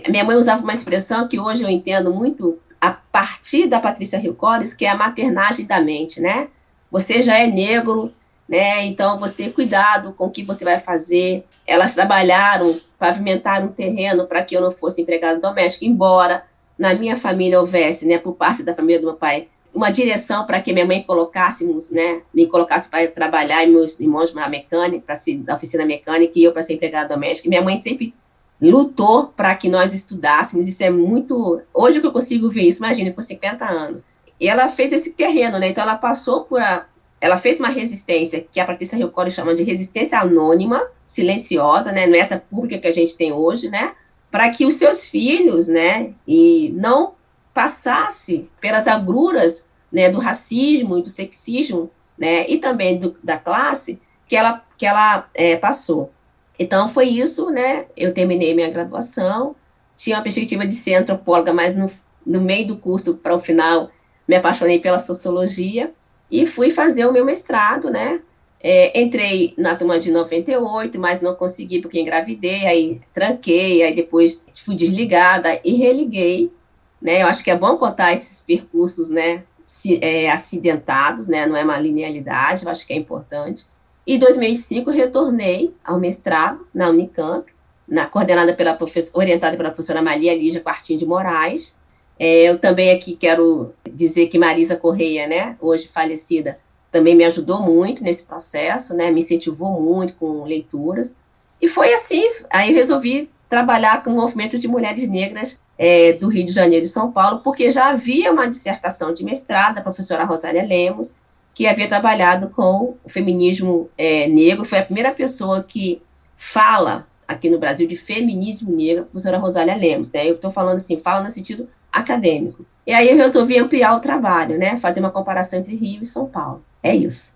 minha 0.10 0.24
mãe 0.24 0.36
usava 0.36 0.62
uma 0.62 0.74
expressão 0.74 1.28
que 1.28 1.40
hoje 1.40 1.64
eu 1.64 1.70
entendo 1.70 2.14
muito 2.14 2.60
a 2.80 2.92
partir 2.92 3.68
da 3.68 3.80
Patrícia 3.80 4.20
Rilcores, 4.20 4.74
que 4.74 4.86
é 4.86 4.90
a 4.90 4.96
maternagem 4.96 5.66
da 5.66 5.82
mente, 5.82 6.20
né? 6.20 6.50
Você 6.92 7.22
já 7.22 7.38
é 7.40 7.48
negro, 7.48 8.14
né? 8.48 8.86
Então, 8.86 9.18
você 9.18 9.50
cuidado 9.50 10.14
com 10.14 10.26
o 10.26 10.30
que 10.30 10.44
você 10.44 10.64
vai 10.64 10.78
fazer. 10.78 11.46
Elas 11.66 11.96
trabalharam, 11.96 12.78
pavimentaram 13.00 13.68
um 13.68 13.72
terreno 13.72 14.28
para 14.28 14.44
que 14.44 14.56
eu 14.56 14.62
não 14.62 14.72
fosse 14.72 15.02
empregada 15.02 15.40
doméstica, 15.40 15.86
embora 15.86 16.44
na 16.78 16.94
minha 16.94 17.18
família 17.18 17.60
houvesse, 17.60 18.06
né, 18.06 18.20
por 18.20 18.34
parte 18.34 18.62
da 18.62 18.74
família 18.74 19.00
do 19.00 19.08
meu 19.08 19.16
pai, 19.16 19.48
uma 19.78 19.92
direção 19.92 20.44
para 20.44 20.60
que 20.60 20.74
minha 20.74 20.88
mãe 20.88 21.04
colocássemos, 21.04 21.92
né, 21.92 22.24
me 22.34 22.48
colocasse 22.48 22.90
para 22.90 23.08
trabalhar 23.08 23.64
e 23.64 23.68
meus 23.68 24.00
irmãos 24.00 24.34
na 24.34 24.50
mecânica, 24.50 25.04
para 25.06 25.14
ser 25.14 25.38
da 25.38 25.54
oficina 25.54 25.86
mecânica 25.86 26.34
e 26.36 26.44
eu 26.44 26.52
para 26.52 26.64
ser 26.64 26.74
empregada 26.74 27.14
doméstica. 27.14 27.48
E 27.48 27.50
minha 27.50 27.62
mãe 27.62 27.78
sempre 27.78 28.12
lutou 28.60 29.28
para 29.28 29.54
que 29.54 29.70
nós 29.70 29.94
estudássemos. 29.94 30.68
Isso 30.68 30.84
é 30.84 30.90
muito. 30.90 31.62
Hoje 31.72 32.02
que 32.02 32.08
eu 32.08 32.12
consigo 32.12 32.50
ver 32.50 32.64
isso, 32.64 32.80
imagina, 32.80 33.12
com 33.12 33.22
50 33.22 33.64
anos. 33.66 34.04
E 34.40 34.50
ela 34.50 34.68
fez 34.68 34.92
esse 34.92 35.14
terreno, 35.14 35.60
né? 35.60 35.68
Então 35.68 35.84
ela 35.84 35.96
passou 35.96 36.44
por. 36.44 36.60
A, 36.60 36.88
ela 37.22 37.38
fez 37.38 37.60
uma 37.60 37.70
resistência 37.70 38.44
que 38.52 38.60
a 38.60 38.66
Patrícia 38.66 38.98
Riccoli 38.98 39.30
chama 39.30 39.54
de 39.54 39.62
resistência 39.62 40.20
anônima, 40.20 40.82
silenciosa, 41.06 41.92
né? 41.92 42.08
Não 42.08 42.16
é 42.16 42.20
essa 42.20 42.38
pública 42.38 42.80
que 42.80 42.88
a 42.88 42.92
gente 42.92 43.16
tem 43.16 43.32
hoje, 43.32 43.70
né? 43.70 43.94
Para 44.32 44.50
que 44.50 44.66
os 44.66 44.74
seus 44.74 45.08
filhos, 45.08 45.68
né? 45.68 46.14
E 46.28 46.74
não 46.76 47.14
passasse 47.58 48.48
pelas 48.62 48.88
agruras 48.88 49.66
né, 49.92 50.12
do 50.12 50.20
racismo 50.20 50.96
e 50.96 51.02
do 51.02 51.10
sexismo, 51.10 51.90
né? 52.16 52.48
E 52.48 52.60
também 52.60 53.00
do, 53.00 53.18
da 53.24 53.36
classe 53.36 54.00
que 54.28 54.36
ela, 54.36 54.64
que 54.78 54.86
ela 54.86 55.28
é, 55.34 55.56
passou. 55.56 56.12
Então, 56.60 56.88
foi 56.88 57.06
isso, 57.06 57.50
né? 57.50 57.88
Eu 57.98 58.14
terminei 58.14 58.54
minha 58.54 58.70
graduação, 58.70 59.56
tinha 59.96 60.20
a 60.20 60.22
perspectiva 60.22 60.68
de 60.68 60.74
ser 60.76 60.94
antropóloga, 60.94 61.52
mas 61.52 61.74
no, 61.74 61.90
no 62.24 62.42
meio 62.42 62.68
do 62.68 62.78
curso, 62.78 63.16
para 63.16 63.34
o 63.34 63.40
final, 63.40 63.90
me 64.28 64.36
apaixonei 64.36 64.80
pela 64.80 65.00
sociologia 65.00 65.92
e 66.30 66.46
fui 66.46 66.70
fazer 66.70 67.08
o 67.08 67.12
meu 67.12 67.26
mestrado, 67.26 67.90
né? 67.90 68.22
É, 68.60 69.02
entrei 69.02 69.56
na 69.58 69.76
turma 69.76 70.00
de 70.00 70.12
98, 70.12 71.00
mas 71.00 71.22
não 71.22 71.34
consegui 71.34 71.82
porque 71.82 72.00
engravidei, 72.00 72.68
aí 72.68 73.02
tranquei, 73.12 73.82
aí 73.82 73.96
depois 73.96 74.40
fui 74.54 74.76
desligada 74.76 75.60
e 75.66 75.74
religuei, 75.74 76.52
né? 77.02 77.22
Eu 77.22 77.28
acho 77.28 77.44
que 77.44 77.52
é 77.52 77.56
bom 77.56 77.78
contar 77.78 78.14
esses 78.14 78.42
percursos, 78.42 79.10
né? 79.10 79.44
Se, 79.66 80.00
é, 80.02 80.30
acidentados, 80.32 81.28
né? 81.28 81.46
Não 81.46 81.56
é 81.56 81.64
uma 81.64 81.78
linealidade, 81.78 82.66
eu 82.66 82.72
acho 82.72 82.86
que 82.86 82.94
é 82.94 82.96
importante. 82.96 83.66
Em 84.06 84.18
2005, 84.18 84.90
retornei 84.90 85.74
ao 85.84 86.00
mestrado 86.00 86.66
na 86.74 86.90
Unicamp, 86.90 87.46
na, 87.88 88.06
coordenada 88.06 88.54
pela 88.54 88.74
professora, 88.74 89.18
orientada 89.18 89.58
pela 89.58 89.70
professora 89.70 90.02
Maria 90.02 90.34
Lígia 90.34 90.62
Quartinho 90.62 90.98
de 90.98 91.06
Moraes. 91.06 91.76
É, 92.18 92.44
eu 92.44 92.58
também 92.58 92.92
aqui 92.92 93.16
quero 93.16 93.74
dizer 93.90 94.28
que 94.28 94.40
Marisa 94.40 94.76
Correia, 94.76 95.28
né, 95.28 95.56
hoje 95.60 95.88
falecida, 95.88 96.58
também 96.92 97.16
me 97.16 97.24
ajudou 97.26 97.62
muito 97.62 98.04
nesse 98.04 98.24
processo, 98.24 98.96
né, 98.96 99.12
me 99.12 99.20
incentivou 99.20 99.80
muito 99.80 100.14
com 100.16 100.44
leituras. 100.44 101.16
E 101.62 101.68
foi 101.68 101.94
assim, 101.94 102.24
aí 102.50 102.70
eu 102.70 102.76
resolvi 102.76 103.30
trabalhar 103.50 104.04
com 104.04 104.10
o 104.10 104.16
movimento 104.16 104.58
de 104.58 104.68
mulheres 104.68 105.08
negras 105.08 105.58
é, 105.78 106.14
do 106.14 106.28
Rio 106.28 106.46
de 106.46 106.52
Janeiro 106.52 106.86
e 106.86 106.90
São 106.90 107.12
Paulo, 107.12 107.42
porque 107.44 107.70
já 107.70 107.90
havia 107.90 108.32
uma 108.32 108.48
dissertação 108.48 109.14
de 109.14 109.24
mestrado 109.24 109.76
da 109.76 109.82
professora 109.82 110.24
Rosália 110.24 110.66
Lemos, 110.66 111.16
que 111.54 111.68
havia 111.68 111.88
trabalhado 111.88 112.50
com 112.50 112.96
o 113.04 113.10
feminismo 113.10 113.90
é, 113.98 114.28
negro, 114.28 114.64
foi 114.64 114.80
a 114.80 114.86
primeira 114.86 115.12
pessoa 115.12 115.64
que 115.64 116.02
fala 116.36 117.08
aqui 117.28 117.50
no 117.50 117.58
Brasil 117.58 117.88
de 117.88 117.96
feminismo 117.96 118.76
negro, 118.76 119.02
a 119.02 119.06
professora 119.06 119.38
Rosália 119.38 119.76
Lemos, 119.76 120.12
né? 120.12 120.28
Eu 120.30 120.36
estou 120.36 120.50
falando 120.50 120.76
assim, 120.76 120.98
fala 120.98 121.22
no 121.22 121.30
sentido 121.30 121.68
acadêmico. 121.92 122.66
E 122.86 122.94
aí 122.94 123.10
eu 123.10 123.18
resolvi 123.18 123.58
ampliar 123.58 123.96
o 123.96 124.00
trabalho, 124.00 124.58
né? 124.58 124.78
Fazer 124.78 125.00
uma 125.00 125.10
comparação 125.10 125.60
entre 125.60 125.76
Rio 125.76 126.02
e 126.02 126.06
São 126.06 126.28
Paulo. 126.28 126.64
É 126.82 126.96
isso. 126.96 127.36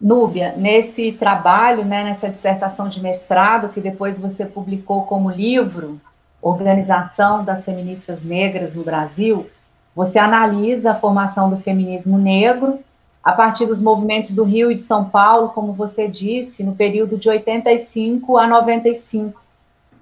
Núbia, 0.00 0.54
nesse 0.56 1.12
trabalho, 1.12 1.84
né, 1.84 2.04
nessa 2.04 2.28
dissertação 2.28 2.88
de 2.88 3.00
mestrado 3.00 3.70
que 3.70 3.80
depois 3.80 4.18
você 4.18 4.44
publicou 4.44 5.02
como 5.02 5.30
livro, 5.30 6.00
Organização 6.40 7.44
das 7.44 7.64
Feministas 7.64 8.22
Negras 8.22 8.74
no 8.74 8.84
Brasil, 8.84 9.48
você 9.94 10.18
analisa 10.18 10.92
a 10.92 10.94
formação 10.94 11.50
do 11.50 11.56
feminismo 11.56 12.16
negro 12.16 12.78
a 13.22 13.32
partir 13.32 13.66
dos 13.66 13.82
movimentos 13.82 14.32
do 14.32 14.44
Rio 14.44 14.70
e 14.70 14.74
de 14.74 14.82
São 14.82 15.04
Paulo, 15.04 15.50
como 15.50 15.72
você 15.72 16.06
disse, 16.06 16.62
no 16.62 16.74
período 16.74 17.18
de 17.18 17.28
85 17.28 18.38
a 18.38 18.46
95. 18.46 19.40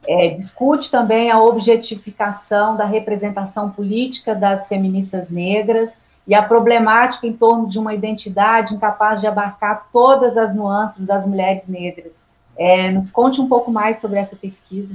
É, 0.06 0.28
discute 0.28 0.90
também 0.90 1.30
a 1.30 1.40
objetificação 1.40 2.76
da 2.76 2.84
representação 2.84 3.70
política 3.70 4.34
das 4.34 4.68
feministas 4.68 5.28
negras 5.28 5.94
e 6.26 6.34
a 6.34 6.42
problemática 6.42 7.26
em 7.26 7.32
torno 7.32 7.68
de 7.68 7.78
uma 7.78 7.94
identidade 7.94 8.74
incapaz 8.74 9.20
de 9.20 9.26
abarcar 9.26 9.88
todas 9.92 10.36
as 10.36 10.54
nuances 10.54 11.04
das 11.06 11.26
mulheres 11.26 11.66
negras. 11.66 12.20
É, 12.56 12.90
nos 12.90 13.10
conte 13.10 13.40
um 13.40 13.48
pouco 13.48 13.70
mais 13.70 13.98
sobre 13.98 14.18
essa 14.18 14.36
pesquisa. 14.36 14.94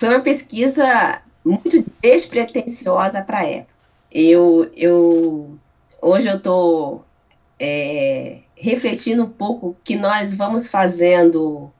Foi 0.00 0.08
uma 0.08 0.20
pesquisa 0.20 1.20
muito 1.44 1.84
despretensiosa 2.00 3.20
para 3.20 3.40
a 3.40 3.46
época. 3.46 3.74
Eu, 4.10 4.70
eu, 4.74 5.58
hoje 6.00 6.26
eu 6.26 6.38
estou 6.38 7.04
é, 7.58 8.38
refletindo 8.56 9.24
um 9.24 9.28
pouco 9.28 9.76
que 9.84 9.96
nós 9.96 10.32
vamos 10.32 10.68
fazendo 10.68 11.70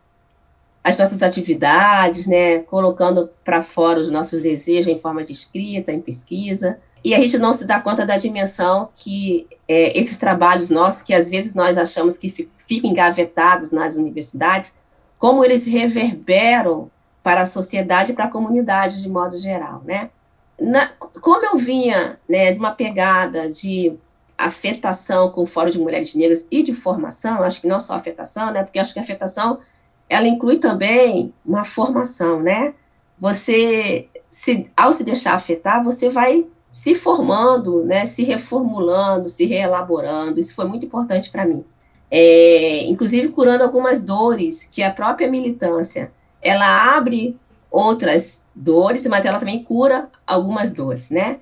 as 0.84 0.98
nossas 0.98 1.22
atividades, 1.22 2.26
né, 2.26 2.58
colocando 2.58 3.30
para 3.42 3.62
fora 3.62 3.98
os 3.98 4.10
nossos 4.10 4.42
desejos 4.42 4.88
em 4.88 4.98
forma 4.98 5.24
de 5.24 5.32
escrita, 5.32 5.90
em 5.90 6.02
pesquisa, 6.02 6.78
e 7.02 7.14
a 7.14 7.20
gente 7.20 7.38
não 7.38 7.54
se 7.54 7.66
dá 7.66 7.80
conta 7.80 8.04
da 8.04 8.18
dimensão 8.18 8.90
que 8.94 9.46
é, 9.66 9.98
esses 9.98 10.18
trabalhos 10.18 10.68
nossos, 10.68 11.00
que 11.00 11.14
às 11.14 11.30
vezes 11.30 11.54
nós 11.54 11.78
achamos 11.78 12.18
que 12.18 12.28
ficam 12.28 12.90
engavetados 12.90 13.70
nas 13.70 13.96
universidades, 13.96 14.74
como 15.18 15.42
eles 15.42 15.66
reverberam 15.66 16.90
para 17.22 17.42
a 17.42 17.46
sociedade 17.46 18.12
e 18.12 18.14
para 18.14 18.24
a 18.24 18.30
comunidade 18.30 19.02
de 19.02 19.08
modo 19.08 19.36
geral, 19.36 19.82
né? 19.84 20.10
Na, 20.58 20.88
como 21.20 21.44
eu 21.46 21.56
vinha 21.56 22.18
né, 22.28 22.52
de 22.52 22.58
uma 22.58 22.70
pegada 22.70 23.50
de 23.50 23.96
afetação 24.36 25.30
com 25.30 25.42
o 25.42 25.46
Fórum 25.46 25.70
de 25.70 25.78
Mulheres 25.78 26.14
Negras 26.14 26.46
e 26.50 26.62
de 26.62 26.72
formação, 26.72 27.42
acho 27.42 27.60
que 27.60 27.66
não 27.68 27.78
só 27.78 27.94
afetação, 27.94 28.50
né, 28.52 28.62
porque 28.62 28.78
acho 28.78 28.92
que 28.92 29.00
afetação, 29.00 29.58
ela 30.08 30.26
inclui 30.26 30.58
também 30.58 31.32
uma 31.44 31.64
formação, 31.64 32.40
né, 32.40 32.74
você, 33.18 34.08
se, 34.30 34.70
ao 34.76 34.92
se 34.92 35.04
deixar 35.04 35.34
afetar, 35.34 35.84
você 35.84 36.08
vai 36.08 36.46
se 36.72 36.94
formando, 36.94 37.84
né, 37.84 38.06
se 38.06 38.22
reformulando, 38.22 39.28
se 39.28 39.44
reelaborando, 39.44 40.40
isso 40.40 40.54
foi 40.54 40.64
muito 40.66 40.86
importante 40.86 41.30
para 41.30 41.44
mim. 41.44 41.64
É, 42.10 42.84
inclusive 42.86 43.28
curando 43.28 43.62
algumas 43.62 44.00
dores 44.00 44.68
que 44.70 44.82
a 44.82 44.90
própria 44.90 45.30
militância, 45.30 46.10
ela 46.42 46.96
abre 46.96 47.36
outras 47.70 48.44
dores, 48.54 49.06
mas 49.06 49.24
ela 49.24 49.38
também 49.38 49.62
cura 49.62 50.08
algumas 50.26 50.72
dores, 50.72 51.10
né, 51.10 51.38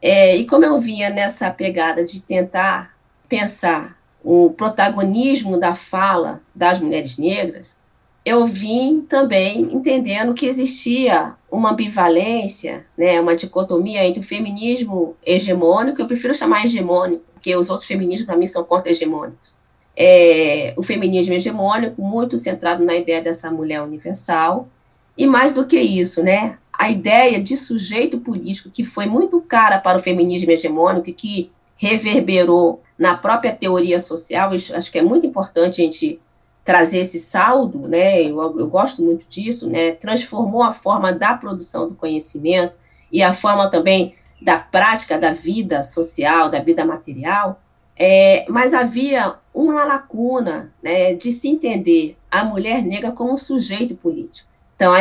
é, 0.00 0.36
e 0.36 0.44
como 0.46 0.64
eu 0.64 0.78
vinha 0.80 1.10
nessa 1.10 1.48
pegada 1.50 2.04
de 2.04 2.20
tentar 2.20 2.92
pensar 3.28 3.96
o 4.24 4.50
protagonismo 4.50 5.56
da 5.56 5.74
fala 5.74 6.40
das 6.54 6.80
mulheres 6.80 7.16
negras, 7.16 7.76
eu 8.24 8.46
vim 8.46 9.00
também 9.00 9.62
entendendo 9.72 10.34
que 10.34 10.46
existia 10.46 11.34
uma 11.50 11.72
ambivalência, 11.72 12.86
né, 12.96 13.20
uma 13.20 13.34
dicotomia 13.34 14.04
entre 14.04 14.20
o 14.20 14.24
feminismo 14.24 15.16
hegemônico, 15.24 16.00
eu 16.00 16.06
prefiro 16.06 16.34
chamar 16.34 16.64
hegemônico, 16.64 17.24
porque 17.34 17.54
os 17.56 17.68
outros 17.68 17.86
feminismos, 17.86 18.26
para 18.26 18.36
mim, 18.36 18.46
são 18.46 18.62
contra-hegemônicos. 18.62 19.56
É, 19.96 20.72
o 20.76 20.82
feminismo 20.82 21.34
hegemônico, 21.34 22.00
muito 22.00 22.38
centrado 22.38 22.84
na 22.84 22.96
ideia 22.96 23.20
dessa 23.20 23.50
mulher 23.50 23.82
universal, 23.82 24.68
e 25.16 25.26
mais 25.26 25.52
do 25.52 25.66
que 25.66 25.78
isso, 25.78 26.22
né, 26.22 26.58
a 26.72 26.90
ideia 26.90 27.40
de 27.40 27.56
sujeito 27.56 28.18
político 28.18 28.70
que 28.70 28.82
foi 28.82 29.06
muito 29.06 29.40
cara 29.42 29.78
para 29.78 29.98
o 29.98 30.02
feminismo 30.02 30.50
hegemônico 30.50 31.10
e 31.10 31.12
que 31.12 31.52
reverberou 31.76 32.82
na 32.98 33.16
própria 33.16 33.52
teoria 33.52 34.00
social, 34.00 34.52
acho 34.52 34.90
que 34.90 34.98
é 34.98 35.02
muito 35.02 35.26
importante 35.26 35.80
a 35.80 35.84
gente 35.84 36.20
trazer 36.64 36.98
esse 36.98 37.18
saldo, 37.18 37.88
né, 37.88 38.22
eu, 38.22 38.40
eu 38.58 38.68
gosto 38.68 39.02
muito 39.02 39.26
disso, 39.28 39.68
né, 39.68 39.92
transformou 39.92 40.62
a 40.62 40.72
forma 40.72 41.12
da 41.12 41.34
produção 41.34 41.88
do 41.88 41.94
conhecimento 41.94 42.74
e 43.10 43.22
a 43.22 43.34
forma 43.34 43.68
também 43.70 44.14
da 44.40 44.58
prática 44.58 45.18
da 45.18 45.32
vida 45.32 45.82
social, 45.82 46.48
da 46.48 46.60
vida 46.60 46.84
material, 46.84 47.60
é, 47.96 48.44
mas 48.48 48.74
havia 48.74 49.34
uma 49.54 49.84
lacuna 49.84 50.72
né, 50.82 51.14
de 51.14 51.30
se 51.30 51.48
entender 51.48 52.16
a 52.30 52.44
mulher 52.44 52.82
negra 52.82 53.12
como 53.12 53.32
um 53.32 53.36
sujeito 53.36 53.94
político. 53.94 54.48
Então, 54.74 54.92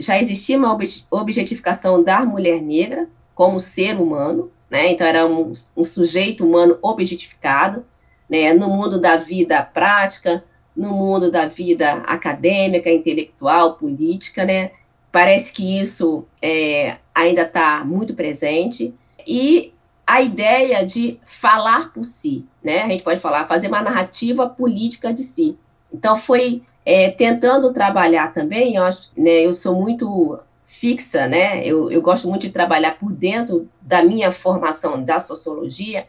já 0.00 0.18
existia 0.18 0.58
uma 0.58 0.76
objetificação 1.10 2.02
da 2.02 2.24
mulher 2.24 2.60
negra 2.60 3.06
como 3.34 3.60
ser 3.60 4.00
humano, 4.00 4.50
né? 4.68 4.90
Então, 4.90 5.06
era 5.06 5.24
um, 5.24 5.52
um 5.76 5.84
sujeito 5.84 6.44
humano 6.44 6.76
objetificado, 6.82 7.84
né? 8.28 8.52
No 8.52 8.68
mundo 8.68 9.00
da 9.00 9.16
vida 9.16 9.62
prática, 9.62 10.42
no 10.74 10.90
mundo 10.90 11.30
da 11.30 11.46
vida 11.46 11.98
acadêmica, 11.98 12.90
intelectual, 12.90 13.74
política, 13.74 14.44
né? 14.44 14.72
Parece 15.12 15.52
que 15.52 15.78
isso 15.80 16.24
é, 16.42 16.96
ainda 17.14 17.42
está 17.42 17.84
muito 17.84 18.12
presente. 18.12 18.92
E 19.24 19.72
a 20.06 20.22
ideia 20.22 20.86
de 20.86 21.18
falar 21.26 21.92
por 21.92 22.04
si, 22.04 22.46
né? 22.62 22.82
A 22.82 22.88
gente 22.88 23.02
pode 23.02 23.20
falar, 23.20 23.44
fazer 23.44 23.66
uma 23.66 23.82
narrativa 23.82 24.48
política 24.48 25.12
de 25.12 25.24
si. 25.24 25.58
Então, 25.92 26.16
foi 26.16 26.62
é, 26.84 27.10
tentando 27.10 27.72
trabalhar 27.72 28.32
também, 28.32 28.76
eu, 28.76 28.84
acho, 28.84 29.10
né, 29.16 29.44
eu 29.44 29.52
sou 29.52 29.74
muito 29.74 30.38
fixa, 30.64 31.26
né, 31.26 31.64
eu, 31.64 31.90
eu 31.90 32.00
gosto 32.00 32.28
muito 32.28 32.42
de 32.42 32.50
trabalhar 32.50 32.98
por 32.98 33.12
dentro 33.12 33.68
da 33.80 34.02
minha 34.02 34.30
formação 34.30 35.02
da 35.02 35.18
sociologia, 35.18 36.06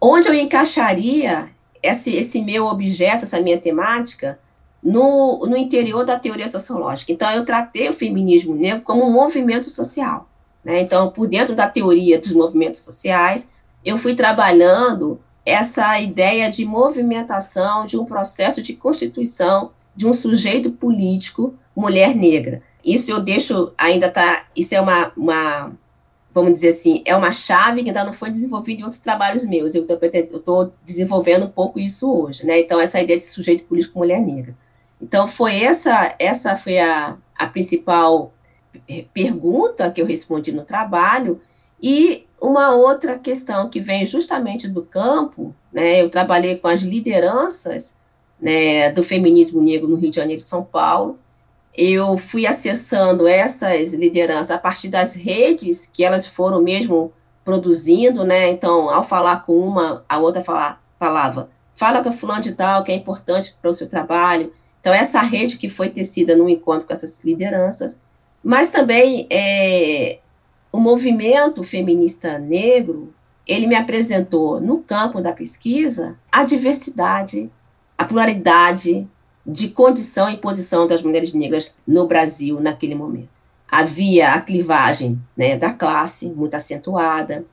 onde 0.00 0.28
eu 0.28 0.34
encaixaria 0.34 1.48
esse, 1.82 2.16
esse 2.16 2.40
meu 2.40 2.66
objeto, 2.66 3.24
essa 3.24 3.40
minha 3.40 3.58
temática, 3.58 4.38
no, 4.82 5.46
no 5.46 5.56
interior 5.56 6.04
da 6.04 6.18
teoria 6.18 6.48
sociológica. 6.48 7.12
Então, 7.12 7.30
eu 7.32 7.44
tratei 7.44 7.88
o 7.88 7.92
feminismo 7.92 8.54
negro 8.54 8.82
como 8.82 9.04
um 9.04 9.12
movimento 9.12 9.68
social. 9.68 10.27
Né? 10.64 10.80
Então, 10.80 11.10
por 11.10 11.26
dentro 11.26 11.54
da 11.54 11.68
teoria 11.68 12.18
dos 12.18 12.32
movimentos 12.32 12.80
sociais, 12.80 13.48
eu 13.84 13.96
fui 13.96 14.14
trabalhando 14.14 15.20
essa 15.44 15.98
ideia 15.98 16.50
de 16.50 16.64
movimentação 16.64 17.86
de 17.86 17.96
um 17.96 18.04
processo 18.04 18.60
de 18.60 18.74
constituição 18.74 19.70
de 19.96 20.06
um 20.06 20.12
sujeito 20.12 20.70
político 20.70 21.54
mulher 21.74 22.14
negra. 22.14 22.62
Isso 22.84 23.10
eu 23.10 23.18
deixo, 23.18 23.72
ainda 23.76 24.08
tá, 24.08 24.46
isso 24.54 24.74
é 24.74 24.80
uma, 24.80 25.12
uma 25.16 25.72
vamos 26.32 26.52
dizer 26.52 26.68
assim, 26.68 27.02
é 27.04 27.16
uma 27.16 27.32
chave 27.32 27.82
que 27.82 27.88
ainda 27.88 28.04
não 28.04 28.12
foi 28.12 28.30
desenvolvida 28.30 28.80
em 28.80 28.84
outros 28.84 29.00
trabalhos 29.00 29.44
meus. 29.44 29.74
Eu 29.74 29.84
estou 29.84 30.72
desenvolvendo 30.84 31.46
um 31.46 31.50
pouco 31.50 31.78
isso 31.78 32.10
hoje, 32.12 32.46
né? 32.46 32.60
Então, 32.60 32.80
essa 32.80 33.00
ideia 33.00 33.18
de 33.18 33.24
sujeito 33.24 33.64
político 33.64 33.98
mulher 33.98 34.20
negra. 34.20 34.54
Então, 35.00 35.26
foi 35.26 35.62
essa, 35.62 36.14
essa 36.18 36.56
foi 36.56 36.78
a, 36.78 37.16
a 37.36 37.46
principal 37.46 38.32
pergunta 39.12 39.90
que 39.90 40.00
eu 40.00 40.06
respondi 40.06 40.52
no 40.52 40.62
trabalho, 40.62 41.40
e 41.80 42.26
uma 42.40 42.74
outra 42.74 43.18
questão 43.18 43.68
que 43.68 43.80
vem 43.80 44.04
justamente 44.04 44.68
do 44.68 44.82
campo, 44.82 45.54
né? 45.72 46.02
Eu 46.02 46.10
trabalhei 46.10 46.56
com 46.56 46.68
as 46.68 46.82
lideranças 46.82 47.96
né, 48.40 48.90
do 48.90 49.02
feminismo 49.02 49.60
negro 49.60 49.88
no 49.88 49.96
Rio 49.96 50.10
de 50.10 50.16
Janeiro 50.16 50.40
e 50.40 50.44
São 50.44 50.62
Paulo, 50.62 51.18
eu 51.74 52.16
fui 52.16 52.46
acessando 52.46 53.26
essas 53.28 53.92
lideranças 53.92 54.50
a 54.50 54.58
partir 54.58 54.88
das 54.88 55.14
redes 55.14 55.86
que 55.86 56.04
elas 56.04 56.26
foram 56.26 56.60
mesmo 56.62 57.12
produzindo, 57.44 58.24
né? 58.24 58.50
Então, 58.50 58.90
ao 58.90 59.02
falar 59.02 59.44
com 59.44 59.56
uma, 59.56 60.04
a 60.08 60.18
outra 60.18 60.42
falar, 60.42 60.82
falava, 60.98 61.48
fala 61.74 62.02
com 62.02 62.08
a 62.08 62.12
fulano 62.12 62.42
de 62.42 62.52
tal, 62.52 62.82
que 62.82 62.92
é 62.92 62.94
importante 62.94 63.54
para 63.60 63.70
o 63.70 63.72
seu 63.72 63.88
trabalho. 63.88 64.52
Então, 64.80 64.92
essa 64.92 65.20
rede 65.20 65.56
que 65.56 65.68
foi 65.68 65.88
tecida 65.88 66.34
no 66.34 66.48
encontro 66.48 66.86
com 66.86 66.92
essas 66.92 67.22
lideranças, 67.24 68.00
mas 68.42 68.70
também 68.70 69.26
é, 69.30 70.18
o 70.70 70.78
movimento 70.78 71.62
feminista 71.62 72.38
negro, 72.38 73.12
ele 73.46 73.66
me 73.66 73.74
apresentou 73.74 74.60
no 74.60 74.78
campo 74.78 75.20
da 75.20 75.32
pesquisa 75.32 76.16
a 76.30 76.44
diversidade, 76.44 77.50
a 77.96 78.04
pluralidade, 78.04 79.08
de 79.48 79.68
condição 79.68 80.28
e 80.28 80.36
posição 80.36 80.86
das 80.86 81.02
mulheres 81.02 81.32
negras 81.32 81.74
no 81.86 82.06
Brasil 82.06 82.60
naquele 82.60 82.94
momento. 82.94 83.30
Havia 83.66 84.34
a 84.34 84.40
clivagem 84.40 85.18
né, 85.34 85.56
da 85.56 85.72
classe 85.72 86.26
muito 86.26 86.54
acentuada, 86.54 87.44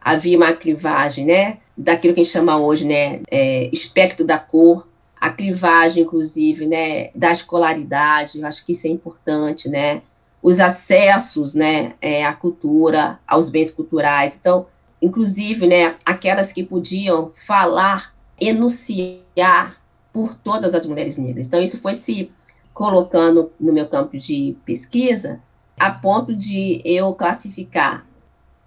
havia 0.00 0.36
uma 0.36 0.52
clivagem 0.52 1.24
né, 1.24 1.58
daquilo 1.76 2.12
que 2.12 2.20
a 2.20 2.24
gente 2.24 2.32
chama 2.32 2.58
hoje 2.58 2.84
né, 2.84 3.20
é, 3.30 3.68
espectro 3.72 4.24
da 4.24 4.38
cor, 4.38 4.86
a 5.20 5.30
clivagem, 5.30 6.02
inclusive, 6.02 6.66
né, 6.66 7.10
da 7.14 7.30
escolaridade, 7.30 8.40
eu 8.40 8.46
acho 8.46 8.66
que 8.66 8.72
isso 8.72 8.86
é 8.86 8.90
importante, 8.90 9.68
né, 9.68 10.02
os 10.44 10.60
acessos 10.60 11.54
né, 11.54 11.94
é, 12.02 12.22
à 12.22 12.34
cultura, 12.34 13.18
aos 13.26 13.48
bens 13.48 13.70
culturais. 13.70 14.36
Então, 14.38 14.66
inclusive, 15.00 15.66
né, 15.66 15.96
aquelas 16.04 16.52
que 16.52 16.62
podiam 16.62 17.32
falar, 17.34 18.14
enunciar 18.38 19.80
por 20.12 20.34
todas 20.34 20.74
as 20.74 20.84
mulheres 20.84 21.16
negras. 21.16 21.46
Então, 21.46 21.62
isso 21.62 21.80
foi 21.80 21.94
se 21.94 22.30
colocando 22.74 23.50
no 23.58 23.72
meu 23.72 23.88
campo 23.88 24.18
de 24.18 24.54
pesquisa, 24.66 25.40
a 25.80 25.90
ponto 25.90 26.36
de 26.36 26.82
eu 26.84 27.14
classificar 27.14 28.06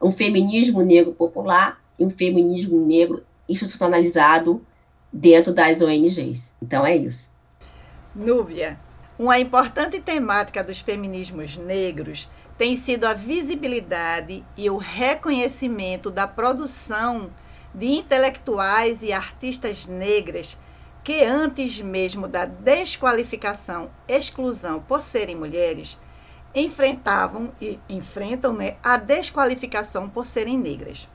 um 0.02 0.10
feminismo 0.10 0.82
negro 0.82 1.14
popular 1.14 1.80
e 2.00 2.04
um 2.04 2.10
feminismo 2.10 2.84
negro 2.84 3.24
institucionalizado 3.48 4.60
dentro 5.14 5.54
das 5.54 5.80
ONGs. 5.80 6.56
Então, 6.60 6.84
é 6.84 6.98
isso. 6.98 7.30
Núbia, 8.16 8.80
uma 9.20 9.40
importante 9.40 10.00
temática 10.00 10.64
dos 10.64 10.80
feminismos 10.80 11.58
negros 11.58 12.30
tem 12.56 12.76
sido 12.76 13.06
a 13.06 13.14
visibilidade 13.14 14.44
e 14.56 14.70
o 14.70 14.78
reconhecimento 14.78 16.12
da 16.12 16.28
produção 16.28 17.32
de 17.74 17.88
intelectuais 17.88 19.02
e 19.02 19.12
artistas 19.12 19.88
negras 19.88 20.58
que 21.04 21.24
antes 21.24 21.80
mesmo 21.80 22.28
da 22.28 22.46
desqualificação, 22.46 23.90
exclusão 24.08 24.82
por 24.82 25.02
serem 25.02 25.36
mulheres, 25.36 25.98
enfrentavam 26.54 27.52
e 27.62 27.80
enfrentam 27.88 28.54
né, 28.54 28.76
a 28.84 28.98
desqualificação 28.98 30.10
por 30.10 30.26
serem 30.26 30.58
negras. 30.58 31.08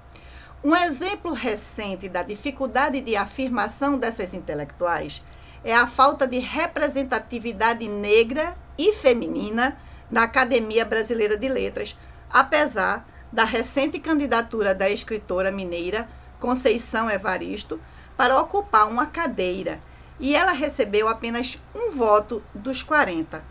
Um 0.64 0.74
exemplo 0.74 1.32
recente 1.32 2.08
da 2.08 2.22
dificuldade 2.22 3.00
de 3.00 3.16
afirmação 3.16 3.98
dessas 3.98 4.32
intelectuais 4.32 5.22
é 5.64 5.75
a 5.75 5.87
falta 5.87 6.27
de 6.27 6.38
representatividade 6.38 7.87
negra 7.88 8.57
e 8.77 8.92
feminina 8.92 9.77
na 10.11 10.25
Academia 10.25 10.85
Brasileira 10.85 11.37
de 11.37 11.48
Letras, 11.48 11.96
apesar 12.31 13.07
da 13.33 13.44
recente 13.44 13.98
candidatura 13.98 14.75
da 14.75 14.90
escritora 14.90 15.51
mineira 15.51 16.09
Conceição 16.40 17.09
Evaristo 17.09 17.81
para 18.16 18.38
ocupar 18.38 18.88
uma 18.88 19.07
cadeira 19.07 19.81
e 20.18 20.35
ela 20.35 20.53
recebeu 20.53 21.09
apenas 21.09 21.59
um 21.75 21.90
voto 21.90 22.42
dos 22.55 22.83
40, 22.83 23.42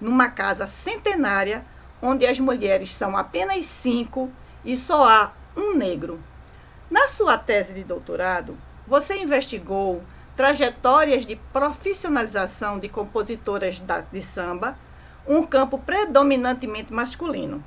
numa 0.00 0.28
casa 0.28 0.66
centenária 0.66 1.64
onde 2.02 2.26
as 2.26 2.38
mulheres 2.38 2.94
são 2.94 3.16
apenas 3.16 3.66
cinco 3.66 4.30
e 4.64 4.76
só 4.76 5.08
há 5.08 5.32
um 5.56 5.74
negro. 5.74 6.20
Na 6.90 7.08
sua 7.08 7.38
tese 7.38 7.72
de 7.74 7.84
doutorado, 7.84 8.56
você 8.86 9.16
investigou 9.16 10.02
trajetórias 10.40 11.26
de 11.26 11.36
profissionalização 11.36 12.78
de 12.78 12.88
compositoras 12.88 13.82
de 14.10 14.22
samba, 14.22 14.74
um 15.28 15.44
campo 15.44 15.76
predominantemente 15.76 16.90
masculino. 16.90 17.62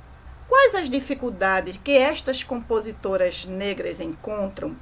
Quais 0.48 0.74
as 0.74 0.90
dificuldades 0.90 1.78
que 1.84 1.96
estas 1.96 2.42
compositoras 2.42 3.46
negras 3.46 4.00
encontram 4.00 4.74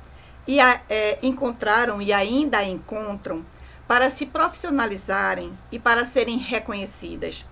e 0.49 0.59
é, 0.59 1.19
encontraram 1.23 2.01
e 2.01 2.15
ainda 2.15 2.65
encontram 2.65 3.45
para 3.87 4.09
se 4.09 4.25
profissionalizarem 4.25 5.53
e 5.71 5.79
para 5.79 6.07
serem 6.07 6.39
reconhecidas. 6.39 7.45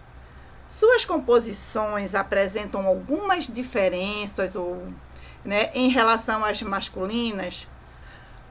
Suas 0.70 1.04
composições 1.04 2.14
apresentam 2.14 2.86
algumas 2.86 3.46
diferenças 3.46 4.56
ou, 4.56 4.88
né, 5.44 5.70
em 5.74 5.90
relação 5.90 6.42
às 6.42 6.62
masculinas. 6.62 7.68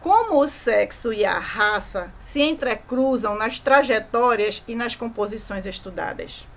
Como 0.02 0.42
o 0.42 0.48
sexo 0.48 1.12
e 1.12 1.26
a 1.26 1.38
raça 1.38 2.12
se 2.20 2.42
entrecruzam 2.42 3.36
nas 3.36 3.60
trajetórias 3.60 4.64
e 4.68 4.76
nas 4.76 4.96
composições 4.96 5.66
estudadas? 5.66 6.48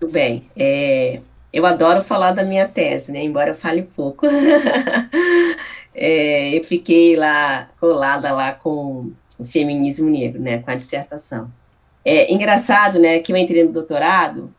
Muito 0.00 0.12
bem. 0.12 0.50
É, 0.56 1.20
eu 1.52 1.66
adoro 1.66 2.02
falar 2.02 2.32
da 2.32 2.42
minha 2.42 2.66
tese, 2.66 3.12
né? 3.12 3.22
embora 3.22 3.50
eu 3.50 3.54
fale 3.54 3.82
pouco. 3.82 4.26
é, 5.94 6.56
eu 6.56 6.64
fiquei 6.64 7.16
lá 7.16 7.68
colada 7.78 8.32
lá 8.32 8.52
com 8.52 9.10
o 9.38 9.44
feminismo 9.44 10.08
negro, 10.08 10.40
né, 10.40 10.58
com 10.58 10.70
a 10.70 10.74
dissertação. 10.74 11.50
É 12.04 12.32
engraçado, 12.32 12.98
né, 12.98 13.20
que 13.20 13.30
eu 13.30 13.36
entrei 13.36 13.62
no 13.62 13.72
doutorado 13.72 14.52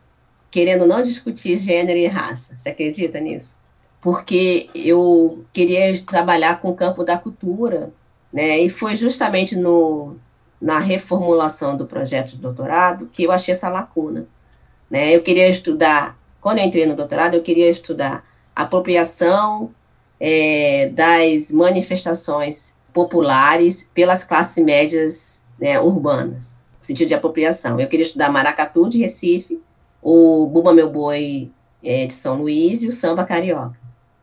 querendo 0.50 0.86
não 0.86 1.02
discutir 1.02 1.56
gênero 1.56 1.98
e 1.98 2.06
raça. 2.06 2.56
Você 2.56 2.70
acredita 2.70 3.20
nisso? 3.20 3.56
Porque 4.00 4.70
eu 4.74 5.44
queria 5.52 6.00
trabalhar 6.02 6.60
com 6.60 6.70
o 6.70 6.74
campo 6.74 7.04
da 7.04 7.18
cultura, 7.18 7.92
né, 8.32 8.58
e 8.58 8.68
foi 8.68 8.94
justamente 8.94 9.56
no, 9.56 10.16
na 10.60 10.78
reformulação 10.78 11.76
do 11.76 11.86
projeto 11.86 12.30
de 12.30 12.38
doutorado 12.38 13.08
que 13.12 13.24
eu 13.24 13.32
achei 13.32 13.52
essa 13.52 13.68
lacuna. 13.68 14.26
Né? 14.90 15.14
Eu 15.14 15.22
queria 15.22 15.48
estudar, 15.48 16.18
quando 16.40 16.58
eu 16.58 16.64
entrei 16.64 16.86
no 16.86 16.94
doutorado, 16.94 17.34
eu 17.34 17.42
queria 17.42 17.68
estudar 17.68 18.24
apropriação 18.54 19.70
é, 20.18 20.90
das 20.92 21.50
manifestações 21.50 22.74
populares 22.92 23.88
pelas 23.94 24.22
classes 24.22 24.62
médias 24.62 25.42
né, 25.58 25.80
urbanas, 25.80 26.58
no 26.78 26.84
sentido 26.84 27.08
de 27.08 27.14
apropriação. 27.14 27.80
Eu 27.80 27.88
queria 27.88 28.04
estudar 28.04 28.30
maracatu 28.30 28.88
de 28.88 28.98
Recife, 28.98 29.60
o 30.02 30.46
Buba 30.46 30.74
Meu 30.74 30.90
Boi 30.90 31.50
é, 31.82 32.06
de 32.06 32.12
São 32.12 32.36
Luís 32.36 32.82
e 32.82 32.88
o 32.88 32.92
samba 32.92 33.24
carioca. 33.24 33.79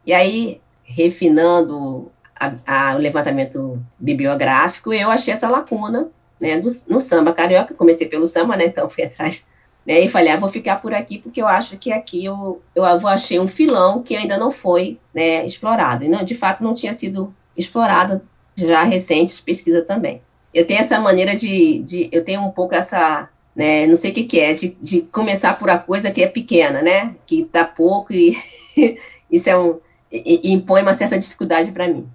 E 0.07 0.13
aí, 0.13 0.61
refinando 0.85 2.09
a, 2.33 2.53
a, 2.65 2.95
o 2.95 2.97
levantamento 2.97 3.77
bibliográfico, 3.99 4.93
eu 4.93 5.11
achei 5.11 5.33
essa 5.33 5.49
lacuna 5.49 6.09
né, 6.39 6.57
do, 6.57 6.69
no 6.89 6.97
samba 6.97 7.33
carioca, 7.33 7.73
comecei 7.73 8.07
pelo 8.07 8.25
samba, 8.25 8.55
né, 8.55 8.67
então 8.67 8.87
fui 8.87 9.03
atrás, 9.05 9.45
né, 9.85 9.99
e 9.99 10.07
falei, 10.07 10.31
ah, 10.31 10.37
vou 10.37 10.47
ficar 10.47 10.77
por 10.77 10.93
aqui, 10.93 11.19
porque 11.19 11.41
eu 11.41 11.47
acho 11.47 11.75
que 11.75 11.91
aqui 11.91 12.23
eu, 12.23 12.61
eu 12.73 12.85
achei 12.85 13.37
um 13.37 13.47
filão 13.47 14.01
que 14.01 14.15
ainda 14.15 14.37
não 14.37 14.49
foi 14.49 14.97
né, 15.13 15.45
explorado, 15.45 16.05
e 16.05 16.07
não, 16.07 16.23
de 16.23 16.35
fato 16.35 16.63
não 16.63 16.73
tinha 16.73 16.93
sido 16.93 17.33
explorado 17.57 18.21
já 18.55 18.83
recentes 18.83 19.41
pesquisa 19.41 19.81
também. 19.81 20.21
Eu 20.53 20.65
tenho 20.65 20.79
essa 20.79 20.99
maneira 21.01 21.35
de, 21.35 21.79
de 21.79 22.07
eu 22.13 22.23
tenho 22.23 22.41
um 22.41 22.51
pouco 22.51 22.73
essa, 22.73 23.27
né, 23.53 23.85
não 23.85 23.97
sei 23.97 24.11
o 24.11 24.13
que, 24.13 24.23
que 24.23 24.39
é, 24.39 24.53
de, 24.53 24.69
de 24.81 25.01
começar 25.01 25.59
por 25.59 25.69
a 25.69 25.77
coisa 25.77 26.11
que 26.11 26.23
é 26.23 26.27
pequena, 26.27 26.81
né, 26.81 27.13
que 27.25 27.45
dá 27.51 27.65
pouco 27.65 28.13
e 28.13 28.37
isso 29.29 29.49
é 29.49 29.57
um, 29.57 29.77
e, 30.11 30.49
e 30.49 30.53
impõe 30.53 30.81
uma 30.81 30.93
certa 30.93 31.17
dificuldade 31.17 31.71
para 31.71 31.87
mim. 31.87 32.07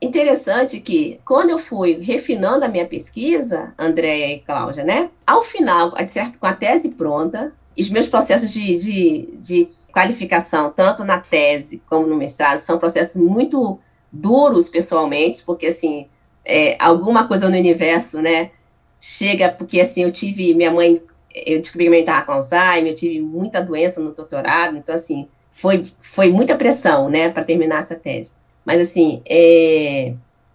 interessante 0.00 0.80
que, 0.80 1.20
quando 1.24 1.50
eu 1.50 1.58
fui 1.58 1.98
refinando 2.00 2.64
a 2.64 2.68
minha 2.68 2.86
pesquisa, 2.86 3.74
Andréia 3.78 4.34
e 4.34 4.40
Cláudia, 4.40 4.84
né? 4.84 5.10
Ao 5.26 5.42
final, 5.42 5.92
certo, 6.06 6.38
com 6.38 6.46
a 6.46 6.52
tese 6.52 6.90
pronta, 6.90 7.52
os 7.78 7.90
meus 7.90 8.08
processos 8.08 8.50
de, 8.50 8.76
de, 8.76 9.28
de 9.38 9.68
qualificação, 9.92 10.70
tanto 10.70 11.04
na 11.04 11.18
tese 11.18 11.82
como 11.88 12.06
no 12.06 12.16
mestrado, 12.16 12.58
são 12.58 12.78
processos 12.78 13.20
muito 13.20 13.78
duros 14.10 14.68
pessoalmente, 14.68 15.42
porque, 15.44 15.66
assim, 15.66 16.06
é, 16.44 16.76
alguma 16.82 17.26
coisa 17.28 17.48
no 17.48 17.56
universo, 17.56 18.20
né, 18.22 18.50
chega, 18.98 19.50
porque, 19.50 19.80
assim, 19.80 20.02
eu 20.02 20.10
tive, 20.10 20.54
minha 20.54 20.70
mãe, 20.70 21.02
eu 21.34 21.60
descobri 21.60 21.84
que 21.84 21.90
minha 21.90 21.90
mãe 21.90 22.00
estava 22.00 22.24
com 22.24 22.32
Alzheimer, 22.32 22.92
eu 22.92 22.96
tive 22.96 23.20
muita 23.20 23.60
doença 23.60 24.00
no 24.00 24.12
doutorado, 24.12 24.76
então, 24.76 24.94
assim, 24.94 25.28
foi, 25.50 25.82
foi 26.00 26.30
muita 26.30 26.56
pressão, 26.56 27.08
né, 27.08 27.28
para 27.28 27.44
terminar 27.44 27.78
essa 27.78 27.94
tese. 27.94 28.34
Mas, 28.64 28.80
assim, 28.80 29.22
é, 29.28 30.12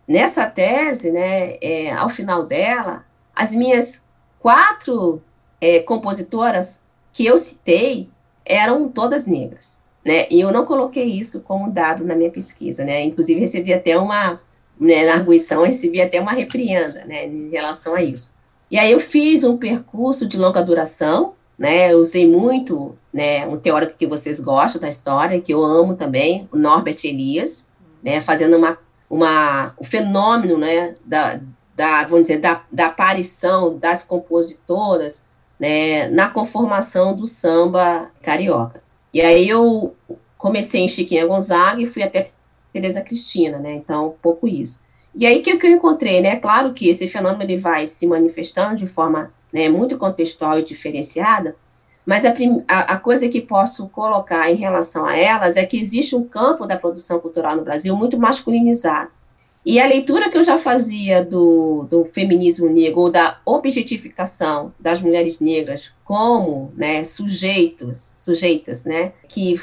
nessa 0.07 0.45
tese, 0.45 1.11
né, 1.11 1.57
é, 1.61 1.91
ao 1.91 2.09
final 2.09 2.45
dela, 2.45 3.03
as 3.35 3.53
minhas 3.53 4.03
quatro 4.39 5.21
é, 5.59 5.79
compositoras 5.79 6.81
que 7.11 7.25
eu 7.25 7.37
citei 7.37 8.09
eram 8.45 8.87
todas 8.87 9.25
negras, 9.25 9.79
né, 10.05 10.27
e 10.29 10.39
eu 10.39 10.51
não 10.51 10.65
coloquei 10.65 11.05
isso 11.05 11.41
como 11.41 11.71
dado 11.71 12.03
na 12.03 12.15
minha 12.15 12.29
pesquisa, 12.29 12.85
né, 12.85 13.01
inclusive 13.03 13.39
recebi 13.39 13.73
até 13.73 13.97
uma, 13.97 14.39
né, 14.79 15.05
na 15.05 15.13
arguição, 15.13 15.63
recebi 15.63 15.99
até 16.01 16.21
uma 16.21 16.31
repreenda, 16.31 17.03
né, 17.05 17.25
em 17.25 17.49
relação 17.49 17.95
a 17.95 18.03
isso. 18.03 18.33
E 18.69 18.77
aí 18.77 18.91
eu 18.91 18.99
fiz 18.99 19.43
um 19.43 19.57
percurso 19.57 20.27
de 20.27 20.37
longa 20.37 20.61
duração, 20.61 21.33
né, 21.57 21.91
eu 21.93 21.99
usei 21.99 22.27
muito, 22.27 22.95
né, 23.13 23.47
um 23.47 23.57
teórico 23.57 23.97
que 23.97 24.05
vocês 24.05 24.39
gostam 24.39 24.81
da 24.81 24.89
história, 24.89 25.39
que 25.39 25.53
eu 25.53 25.63
amo 25.63 25.95
também, 25.95 26.47
o 26.51 26.57
Norbert 26.57 26.97
Elias, 27.03 27.65
né, 28.03 28.19
fazendo 28.19 28.57
uma, 28.57 28.77
uma, 29.09 29.73
o 29.77 29.83
fenômeno, 29.83 30.57
né, 30.57 30.95
da, 31.05 31.39
da, 31.75 32.03
vamos 32.03 32.27
dizer, 32.27 32.39
da, 32.39 32.63
da 32.71 32.87
aparição 32.87 33.77
das 33.77 34.03
compositoras, 34.03 35.23
né, 35.59 36.07
na 36.07 36.29
conformação 36.29 37.15
do 37.15 37.25
samba 37.25 38.11
carioca. 38.21 38.83
E 39.13 39.21
aí 39.21 39.47
eu 39.47 39.95
comecei 40.37 40.81
em 40.81 40.87
Chiquinha 40.87 41.25
Gonzaga 41.25 41.81
e 41.81 41.85
fui 41.85 42.03
até 42.03 42.29
Teresa 42.73 43.01
Cristina, 43.01 43.57
né, 43.57 43.73
então, 43.73 44.07
um 44.07 44.15
pouco 44.21 44.47
isso. 44.47 44.83
E 45.17 45.25
aí, 45.25 45.41
que, 45.41 45.55
que 45.55 45.65
eu 45.65 45.71
encontrei, 45.71 46.19
né, 46.19 46.35
claro 46.35 46.73
que 46.73 46.89
esse 46.89 47.07
fenômeno 47.07 47.43
ele 47.43 47.55
vai 47.55 47.87
se 47.87 48.05
manifestando 48.05 48.75
de 48.75 48.85
forma 48.85 49.31
né, 49.55 49.69
muito 49.69 49.97
contextual 49.97 50.59
e 50.59 50.63
diferenciada, 50.63 51.55
mas 52.05 52.25
a, 52.25 52.33
a, 52.67 52.79
a, 52.93 52.97
coisa 52.99 53.29
que 53.29 53.39
posso 53.39 53.87
colocar 53.87 54.51
em 54.51 54.55
relação 54.55 55.05
a 55.05 55.15
elas 55.15 55.55
é 55.55 55.65
que 55.65 55.79
existe 55.79 56.13
um 56.13 56.25
campo 56.25 56.67
da 56.67 56.75
produção 56.75 57.21
cultural 57.21 57.55
no 57.55 57.63
Brasil 57.63 57.95
muito 57.95 58.19
masculinizado. 58.19 59.11
E 59.65 59.79
a 59.79 59.87
leitura 59.87 60.29
que 60.29 60.37
eu 60.37 60.43
já 60.43 60.57
fazia 60.57 61.23
do, 61.23 61.87
do 61.89 62.03
feminismo 62.03 62.67
negro, 62.67 62.99
ou 62.99 63.09
da 63.09 63.39
objetificação 63.45 64.73
das 64.77 64.99
mulheres 64.99 65.39
negras 65.39 65.93
como 66.03 66.73
né, 66.75 67.05
sujeitos, 67.05 68.13
sujeitas, 68.17 68.83
né, 68.83 69.13
que 69.29 69.55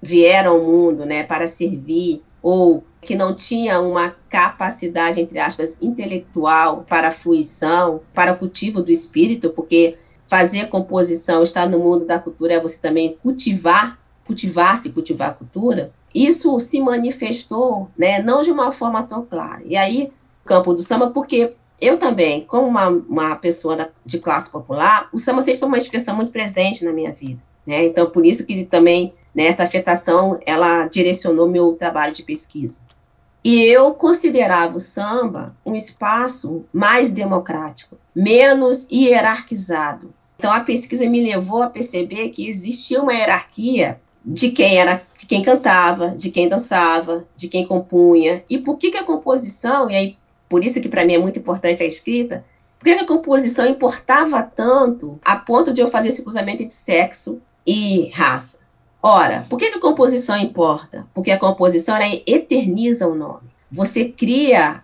vieram 0.00 0.52
ao 0.52 0.64
mundo 0.64 1.04
né, 1.04 1.24
para 1.24 1.48
servir, 1.48 2.22
ou 2.44 2.84
que 3.00 3.16
não 3.16 3.34
tinha 3.34 3.80
uma 3.80 4.14
capacidade, 4.28 5.18
entre 5.18 5.38
aspas, 5.38 5.78
intelectual 5.80 6.84
para 6.86 7.08
a 7.08 7.10
fruição, 7.10 8.02
para 8.12 8.32
o 8.32 8.36
cultivo 8.36 8.82
do 8.82 8.92
espírito, 8.92 9.48
porque 9.48 9.96
fazer 10.26 10.68
composição, 10.68 11.42
estar 11.42 11.66
no 11.66 11.78
mundo 11.78 12.04
da 12.04 12.18
cultura 12.18 12.52
é 12.52 12.60
você 12.60 12.78
também 12.78 13.16
cultivar, 13.22 13.98
cultivar-se, 14.26 14.90
cultivar 14.90 15.30
a 15.30 15.32
cultura. 15.32 15.90
Isso 16.14 16.60
se 16.60 16.80
manifestou, 16.80 17.88
né, 17.96 18.20
não 18.22 18.42
de 18.42 18.50
uma 18.50 18.70
forma 18.70 19.02
tão 19.02 19.24
clara. 19.24 19.62
E 19.64 19.74
aí, 19.74 20.12
campo 20.44 20.74
do 20.74 20.82
samba, 20.82 21.08
porque 21.08 21.54
eu 21.80 21.96
também, 21.98 22.42
como 22.42 22.68
uma, 22.68 22.88
uma 22.88 23.36
pessoa 23.36 23.74
da, 23.74 23.88
de 24.04 24.18
classe 24.18 24.50
popular, 24.50 25.08
o 25.14 25.18
samba 25.18 25.40
sempre 25.40 25.60
foi 25.60 25.68
uma 25.68 25.78
expressão 25.78 26.14
muito 26.14 26.30
presente 26.30 26.84
na 26.84 26.92
minha 26.92 27.10
vida. 27.10 27.40
Né? 27.66 27.86
Então, 27.86 28.04
por 28.10 28.26
isso 28.26 28.44
que 28.44 28.64
também 28.64 29.14
né, 29.34 29.46
essa 29.46 29.64
afetação, 29.64 30.38
ela 30.46 30.86
direcionou 30.86 31.48
meu 31.48 31.72
trabalho 31.72 32.12
de 32.12 32.22
pesquisa. 32.22 32.80
E 33.44 33.62
eu 33.62 33.92
considerava 33.92 34.76
o 34.76 34.80
samba 34.80 35.54
um 35.66 35.74
espaço 35.74 36.64
mais 36.72 37.10
democrático, 37.10 37.98
menos 38.14 38.86
hierarquizado. 38.90 40.14
Então 40.38 40.50
a 40.50 40.60
pesquisa 40.60 41.06
me 41.06 41.22
levou 41.22 41.62
a 41.62 41.68
perceber 41.68 42.30
que 42.30 42.48
existia 42.48 43.02
uma 43.02 43.12
hierarquia 43.12 44.00
de 44.24 44.50
quem 44.50 44.78
era, 44.78 45.02
de 45.18 45.26
quem 45.26 45.42
cantava, 45.42 46.14
de 46.16 46.30
quem 46.30 46.48
dançava, 46.48 47.26
de 47.36 47.48
quem 47.48 47.66
compunha. 47.66 48.42
E 48.48 48.56
por 48.56 48.78
que, 48.78 48.90
que 48.90 48.96
a 48.96 49.04
composição, 49.04 49.90
e 49.90 49.96
aí 49.96 50.16
por 50.48 50.64
isso 50.64 50.80
que 50.80 50.88
para 50.88 51.04
mim 51.04 51.14
é 51.14 51.18
muito 51.18 51.38
importante 51.38 51.82
a 51.82 51.86
escrita, 51.86 52.44
por 52.78 52.84
que, 52.84 52.94
que 52.94 53.02
a 53.02 53.06
composição 53.06 53.66
importava 53.66 54.42
tanto 54.42 55.18
a 55.22 55.36
ponto 55.36 55.72
de 55.72 55.82
eu 55.82 55.88
fazer 55.88 56.08
esse 56.08 56.22
cruzamento 56.22 56.62
entre 56.62 56.74
sexo 56.74 57.42
e 57.66 58.08
raça? 58.14 58.63
Ora, 59.06 59.44
por 59.50 59.58
que, 59.58 59.66
a 59.66 59.78
composição 59.78 60.34
importa? 60.38 61.06
Porque 61.12 61.30
a 61.30 61.38
composição 61.38 61.94
eterniza 62.26 63.06
o 63.06 63.14
nome. 63.14 63.50
Você 63.70 64.06
cria 64.06 64.82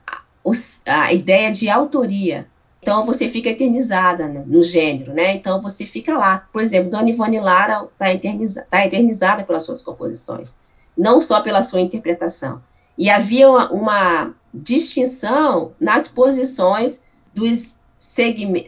a 0.87 1.11
ideia 1.11 1.51
de 1.51 1.71
autoria. 1.71 2.47
Então, 2.83 3.03
você 3.07 3.29
fica 3.29 3.49
eternizada 3.49 4.29
né, 4.29 4.45
no 4.47 4.63
gênero, 4.63 5.15
né? 5.15 5.33
Então, 5.33 5.63
você 5.63 5.87
fica 5.87 6.19
lá. 6.19 6.47
Por 6.53 6.61
exemplo, 6.61 6.91
Dona 6.91 7.09
Ivone 7.09 7.41
Lara 7.41 7.89
está 7.91 8.13
eterniza, 8.13 8.67
tá 8.69 8.85
eternizada 8.85 9.43
pelas 9.43 9.63
suas 9.63 9.81
composições, 9.81 10.59
não 10.95 11.19
só 11.19 11.41
pela 11.41 11.63
sua 11.63 11.81
interpretação. 11.81 12.61
E 12.99 13.09
havia 13.09 13.49
uma, 13.49 13.73
uma 13.73 14.35
distinção 14.53 15.73
nas 15.81 16.09
posições 16.09 17.03
dos 17.35 17.81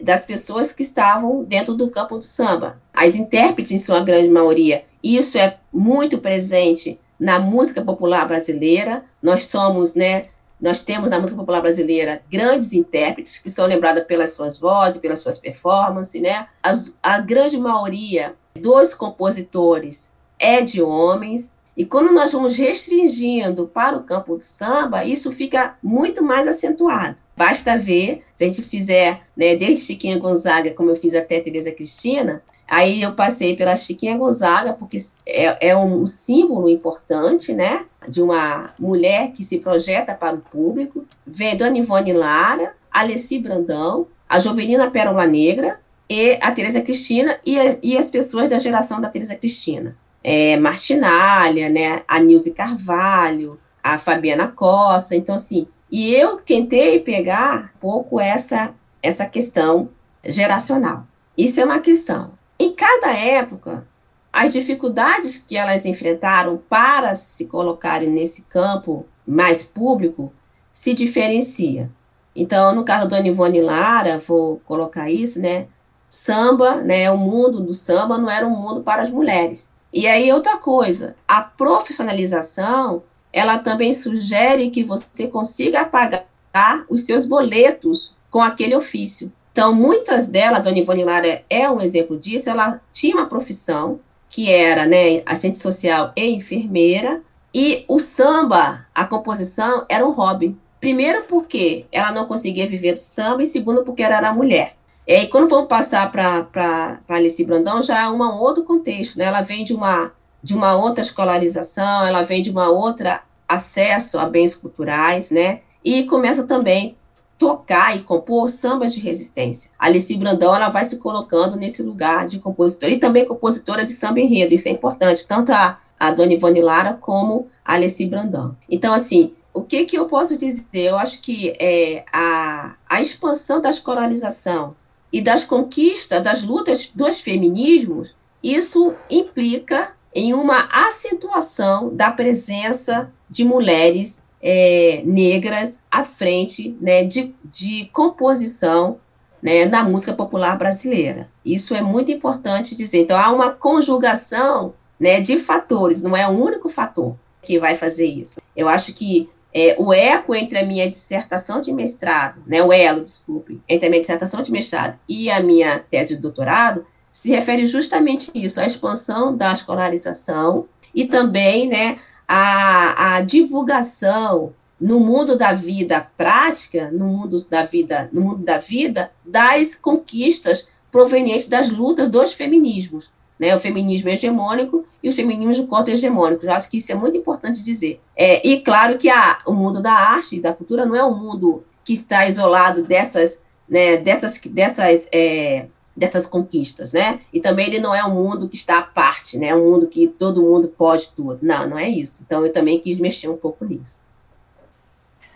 das 0.02 0.26
pessoas 0.26 0.72
que 0.72 0.82
estavam 0.82 1.42
dentro 1.42 1.74
do 1.74 1.88
campo 1.88 2.18
do 2.18 2.24
samba. 2.24 2.78
As 2.92 3.16
intérpretes, 3.16 3.72
em 3.72 3.78
sua 3.78 4.00
grande 4.00 4.28
maioria, 4.28 4.84
isso 5.02 5.38
é 5.38 5.58
muito 5.72 6.18
presente 6.18 6.98
na 7.18 7.38
música 7.38 7.82
popular 7.82 8.26
brasileira. 8.26 9.04
Nós 9.22 9.44
somos, 9.44 9.94
né, 9.94 10.26
nós 10.60 10.80
temos 10.80 11.10
na 11.10 11.18
música 11.18 11.36
popular 11.36 11.60
brasileira 11.60 12.22
grandes 12.30 12.72
intérpretes 12.72 13.38
que 13.38 13.50
são 13.50 13.66
lembradas 13.66 14.04
pelas 14.04 14.30
suas 14.30 14.58
vozes, 14.58 14.98
pelas 14.98 15.20
suas 15.20 15.38
performances, 15.38 16.20
né? 16.20 16.46
As, 16.62 16.96
a 17.02 17.18
grande 17.18 17.58
maioria 17.58 18.34
dos 18.54 18.94
compositores 18.94 20.10
é 20.38 20.60
de 20.60 20.82
homens, 20.82 21.54
e 21.76 21.86
quando 21.86 22.12
nós 22.12 22.32
vamos 22.32 22.56
restringindo 22.56 23.66
para 23.66 23.96
o 23.96 24.02
campo 24.02 24.36
do 24.36 24.42
samba, 24.42 25.04
isso 25.04 25.32
fica 25.32 25.76
muito 25.82 26.22
mais 26.22 26.46
acentuado. 26.46 27.16
Basta 27.34 27.78
ver, 27.78 28.22
se 28.34 28.44
a 28.44 28.46
gente 28.46 28.62
fizer, 28.62 29.22
né, 29.34 29.56
desde 29.56 29.86
Chiquinha 29.86 30.18
Gonzaga, 30.18 30.72
como 30.72 30.90
eu 30.90 30.96
fiz 30.96 31.14
até 31.14 31.40
Tereza 31.40 31.72
Cristina, 31.72 32.42
aí 32.68 33.02
eu 33.02 33.12
passei 33.12 33.56
pela 33.56 33.76
Chiquinha 33.76 34.16
Gonzaga, 34.16 34.72
porque 34.72 34.98
é, 35.26 35.70
é 35.70 35.76
um 35.76 36.04
símbolo 36.06 36.68
importante, 36.68 37.52
né, 37.52 37.84
de 38.08 38.22
uma 38.22 38.70
mulher 38.78 39.32
que 39.32 39.44
se 39.44 39.58
projeta 39.58 40.14
para 40.14 40.36
o 40.36 40.40
público. 40.40 41.04
Vem 41.26 41.56
Dona 41.56 41.78
Ivone 41.78 42.12
Lara, 42.12 42.74
Alessi 42.90 43.38
Brandão, 43.38 44.06
a 44.28 44.38
Jovelina 44.38 44.90
Pérola 44.90 45.26
Negra, 45.26 45.80
e 46.08 46.38
a 46.42 46.52
Tereza 46.52 46.80
Cristina 46.82 47.38
e, 47.46 47.56
e 47.82 47.96
as 47.96 48.10
pessoas 48.10 48.50
da 48.50 48.58
geração 48.58 49.00
da 49.00 49.08
Tereza 49.08 49.34
Cristina 49.34 49.96
é, 50.22 50.56
Martinalha, 50.56 51.68
né, 51.68 52.02
a 52.06 52.18
Nilce 52.20 52.52
Carvalho, 52.52 53.58
a 53.82 53.98
Fabiana 53.98 54.48
Costa, 54.48 55.16
então 55.16 55.34
assim, 55.34 55.66
e 55.90 56.14
eu 56.14 56.36
tentei 56.36 57.00
pegar 57.00 57.72
um 57.74 57.78
pouco 57.80 58.20
essa, 58.20 58.70
essa 59.02 59.26
questão 59.26 59.90
geracional. 60.24 61.04
Isso 61.36 61.60
é 61.60 61.64
uma 61.64 61.80
questão. 61.80 62.30
Em 62.62 62.72
cada 62.72 63.10
época, 63.10 63.84
as 64.32 64.52
dificuldades 64.52 65.36
que 65.36 65.56
elas 65.56 65.84
enfrentaram 65.84 66.62
para 66.68 67.16
se 67.16 67.46
colocarem 67.46 68.08
nesse 68.08 68.42
campo 68.42 69.04
mais 69.26 69.64
público 69.64 70.32
se 70.72 70.94
diferencia. 70.94 71.90
Então, 72.36 72.72
no 72.72 72.84
caso 72.84 73.08
da 73.08 73.16
Dona 73.16 73.26
Ivone 73.26 73.60
Lara, 73.60 74.20
vou 74.20 74.60
colocar 74.64 75.10
isso, 75.10 75.40
né? 75.40 75.66
Samba, 76.08 76.76
né? 76.76 77.10
O 77.10 77.18
mundo 77.18 77.58
do 77.58 77.74
samba 77.74 78.16
não 78.16 78.30
era 78.30 78.46
um 78.46 78.54
mundo 78.54 78.80
para 78.80 79.02
as 79.02 79.10
mulheres. 79.10 79.72
E 79.92 80.06
aí, 80.06 80.32
outra 80.32 80.56
coisa, 80.56 81.16
a 81.26 81.40
profissionalização, 81.40 83.02
ela 83.32 83.58
também 83.58 83.92
sugere 83.92 84.70
que 84.70 84.84
você 84.84 85.26
consiga 85.26 85.84
pagar 85.84 86.86
os 86.88 87.00
seus 87.00 87.26
boletos 87.26 88.14
com 88.30 88.40
aquele 88.40 88.76
ofício. 88.76 89.32
Então, 89.52 89.74
muitas 89.74 90.26
delas, 90.26 90.60
a 90.60 90.62
Dona 90.62 90.78
Ivone 90.78 91.04
Lara 91.04 91.42
é 91.48 91.70
um 91.70 91.80
exemplo 91.80 92.18
disso, 92.18 92.48
ela 92.48 92.80
tinha 92.90 93.14
uma 93.14 93.26
profissão, 93.26 94.00
que 94.28 94.50
era 94.50 94.86
né, 94.86 95.22
assistente 95.26 95.58
social 95.58 96.10
e 96.16 96.26
enfermeira, 96.30 97.20
e 97.54 97.84
o 97.86 97.98
samba, 97.98 98.86
a 98.94 99.04
composição, 99.04 99.84
era 99.88 100.06
um 100.06 100.10
hobby. 100.10 100.56
Primeiro 100.80 101.24
porque 101.24 101.84
ela 101.92 102.10
não 102.10 102.24
conseguia 102.24 102.66
viver 102.66 102.94
do 102.94 103.00
samba, 103.00 103.42
e 103.42 103.46
segundo 103.46 103.84
porque 103.84 104.02
ela 104.02 104.16
era 104.16 104.32
mulher. 104.32 104.74
E 105.06 105.26
quando 105.26 105.48
vamos 105.48 105.68
passar 105.68 106.10
para 106.10 107.00
Alice 107.08 107.44
Brandão, 107.44 107.82
já 107.82 108.04
é 108.04 108.08
um 108.08 108.22
outro 108.38 108.64
contexto, 108.64 109.18
né? 109.18 109.26
Ela 109.26 109.42
vem 109.42 109.64
de 109.64 109.74
uma, 109.74 110.12
de 110.42 110.54
uma 110.54 110.74
outra 110.74 111.02
escolarização, 111.02 112.06
ela 112.06 112.22
vem 112.22 112.40
de 112.40 112.50
uma 112.50 112.70
outra 112.70 113.22
acesso 113.46 114.18
a 114.18 114.24
bens 114.24 114.54
culturais, 114.54 115.30
né? 115.30 115.60
E 115.84 116.04
começa 116.04 116.44
também 116.44 116.96
tocar 117.42 117.96
e 117.96 118.04
compor 118.04 118.48
sambas 118.48 118.94
de 118.94 119.00
resistência. 119.00 119.72
Alice 119.76 120.16
Brandão 120.16 120.54
ela 120.54 120.68
vai 120.68 120.84
se 120.84 120.98
colocando 120.98 121.56
nesse 121.56 121.82
lugar 121.82 122.28
de 122.28 122.38
compositora 122.38 122.92
e 122.92 123.00
também 123.00 123.26
compositora 123.26 123.82
de 123.82 123.90
samba 123.90 124.20
enredo, 124.20 124.54
isso 124.54 124.68
é 124.68 124.70
importante, 124.70 125.26
tanto 125.26 125.50
a, 125.52 125.80
a 125.98 126.12
Dona 126.12 126.34
Ivone 126.34 126.62
Lara 126.62 126.94
como 127.00 127.48
a 127.64 127.74
Alice 127.74 128.06
Brandão. 128.06 128.56
Então, 128.70 128.94
assim, 128.94 129.32
o 129.52 129.60
que, 129.60 129.84
que 129.84 129.98
eu 129.98 130.06
posso 130.06 130.36
dizer? 130.36 130.62
Eu 130.72 130.96
acho 130.96 131.20
que 131.20 131.52
é, 131.58 132.04
a, 132.12 132.76
a 132.88 133.00
expansão 133.00 133.60
da 133.60 133.70
escolarização 133.70 134.76
e 135.12 135.20
das 135.20 135.42
conquistas, 135.42 136.22
das 136.22 136.44
lutas 136.44 136.92
dos 136.94 137.18
feminismos, 137.20 138.14
isso 138.40 138.94
implica 139.10 139.96
em 140.14 140.32
uma 140.32 140.68
acentuação 140.70 141.92
da 141.92 142.08
presença 142.12 143.12
de 143.28 143.44
mulheres 143.44 144.22
é, 144.42 145.02
negras 145.04 145.80
à 145.90 146.02
frente 146.02 146.76
né, 146.80 147.04
de, 147.04 147.34
de 147.44 147.88
composição 147.92 148.98
né, 149.40 149.64
na 149.64 149.84
música 149.84 150.12
popular 150.12 150.58
brasileira. 150.58 151.28
Isso 151.44 151.74
é 151.74 151.80
muito 151.80 152.10
importante 152.10 152.74
dizer. 152.74 153.00
Então, 153.02 153.16
há 153.16 153.30
uma 153.30 153.50
conjugação 153.50 154.74
né, 154.98 155.20
de 155.20 155.36
fatores, 155.36 156.02
não 156.02 156.16
é 156.16 156.28
o 156.28 156.32
único 156.32 156.68
fator 156.68 157.14
que 157.42 157.58
vai 157.58 157.76
fazer 157.76 158.06
isso. 158.06 158.40
Eu 158.56 158.68
acho 158.68 158.92
que 158.94 159.28
é, 159.52 159.76
o 159.78 159.92
eco 159.92 160.34
entre 160.34 160.58
a 160.58 160.64
minha 160.64 160.88
dissertação 160.88 161.60
de 161.60 161.72
mestrado, 161.72 162.40
né, 162.46 162.62
o 162.62 162.72
elo, 162.72 163.02
desculpe, 163.02 163.60
entre 163.68 163.86
a 163.86 163.90
minha 163.90 164.00
dissertação 164.00 164.42
de 164.42 164.50
mestrado 164.50 164.98
e 165.08 165.30
a 165.30 165.40
minha 165.40 165.78
tese 165.78 166.16
de 166.16 166.22
doutorado, 166.22 166.86
se 167.12 167.30
refere 167.30 167.66
justamente 167.66 168.30
a 168.34 168.38
isso, 168.38 168.60
a 168.60 168.64
expansão 168.64 169.36
da 169.36 169.52
escolarização 169.52 170.66
e 170.94 171.04
também, 171.04 171.68
né, 171.68 171.98
a, 172.34 173.16
a 173.16 173.20
divulgação 173.20 174.54
no 174.80 174.98
mundo 174.98 175.36
da 175.36 175.52
vida 175.52 176.00
prática, 176.16 176.90
no 176.90 177.04
mundo 177.06 177.36
da 177.44 177.62
vida, 177.62 178.08
no 178.10 178.22
mundo 178.22 178.42
da 178.42 178.56
vida, 178.56 179.12
das 179.22 179.76
conquistas 179.76 180.66
provenientes 180.90 181.46
das 181.46 181.68
lutas 181.68 182.08
dos 182.08 182.32
feminismos, 182.32 183.10
né, 183.38 183.54
o 183.54 183.58
feminismo 183.58 184.08
hegemônico 184.08 184.86
e 185.02 185.10
os 185.10 185.14
feminismos 185.14 185.60
contra-hegemônicos. 185.68 186.46
Eu 186.46 186.54
acho 186.54 186.70
que 186.70 186.78
isso 186.78 186.90
é 186.90 186.94
muito 186.94 187.18
importante 187.18 187.62
dizer. 187.62 188.00
É, 188.16 188.46
e 188.48 188.62
claro 188.62 188.96
que 188.96 189.10
a, 189.10 189.40
o 189.44 189.52
mundo 189.52 189.82
da 189.82 189.92
arte 189.92 190.36
e 190.36 190.40
da 190.40 190.54
cultura 190.54 190.86
não 190.86 190.96
é 190.96 191.04
um 191.04 191.14
mundo 191.14 191.62
que 191.84 191.92
está 191.92 192.26
isolado 192.26 192.82
dessas, 192.82 193.42
né, 193.68 193.98
dessas, 193.98 194.40
dessas 194.46 195.06
é, 195.12 195.66
dessas 195.96 196.26
conquistas, 196.26 196.92
né? 196.92 197.20
E 197.32 197.40
também 197.40 197.66
ele 197.66 197.78
não 197.78 197.94
é 197.94 198.04
um 198.04 198.14
mundo 198.14 198.48
que 198.48 198.56
está 198.56 198.78
à 198.78 198.82
parte, 198.82 199.38
né? 199.38 199.48
É 199.48 199.54
um 199.54 199.70
mundo 199.70 199.86
que 199.86 200.08
todo 200.08 200.42
mundo 200.42 200.68
pode 200.68 201.10
tudo. 201.10 201.38
Não, 201.42 201.68
não 201.68 201.78
é 201.78 201.88
isso. 201.88 202.22
Então 202.24 202.44
eu 202.44 202.52
também 202.52 202.78
quis 202.78 202.98
mexer 202.98 203.28
um 203.28 203.36
pouco 203.36 203.64
nisso. 203.64 204.02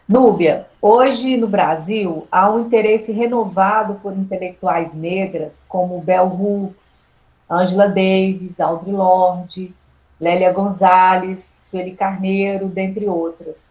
Núbia, 0.09 0.67
hoje 0.81 1.37
no 1.37 1.49
Brasil 1.49 2.29
há 2.31 2.49
um 2.49 2.61
interesse 2.61 3.11
renovado 3.11 3.95
por 3.95 4.17
intelectuais 4.17 4.95
negras 4.95 5.65
como 5.69 6.01
Bell 6.01 6.27
Hooks, 6.27 7.01
Angela 7.51 7.89
Davis, 7.89 8.61
Audre 8.61 8.93
Lorde, 8.93 9.75
Lélia 10.21 10.53
Gonzalez, 10.53 11.55
Sueli 11.59 11.93
Carneiro, 11.93 12.67
dentre 12.67 13.07
outras. 13.07 13.67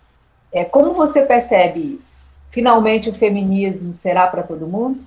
É, 0.52 0.66
como 0.66 0.94
você 0.94 1.22
percebe 1.22 1.96
isso? 1.98 2.28
Finalmente 2.50 3.10
o 3.10 3.14
feminismo 3.14 3.92
será 3.92 4.28
para 4.28 4.44
todo 4.44 4.68
mundo? 4.68 5.04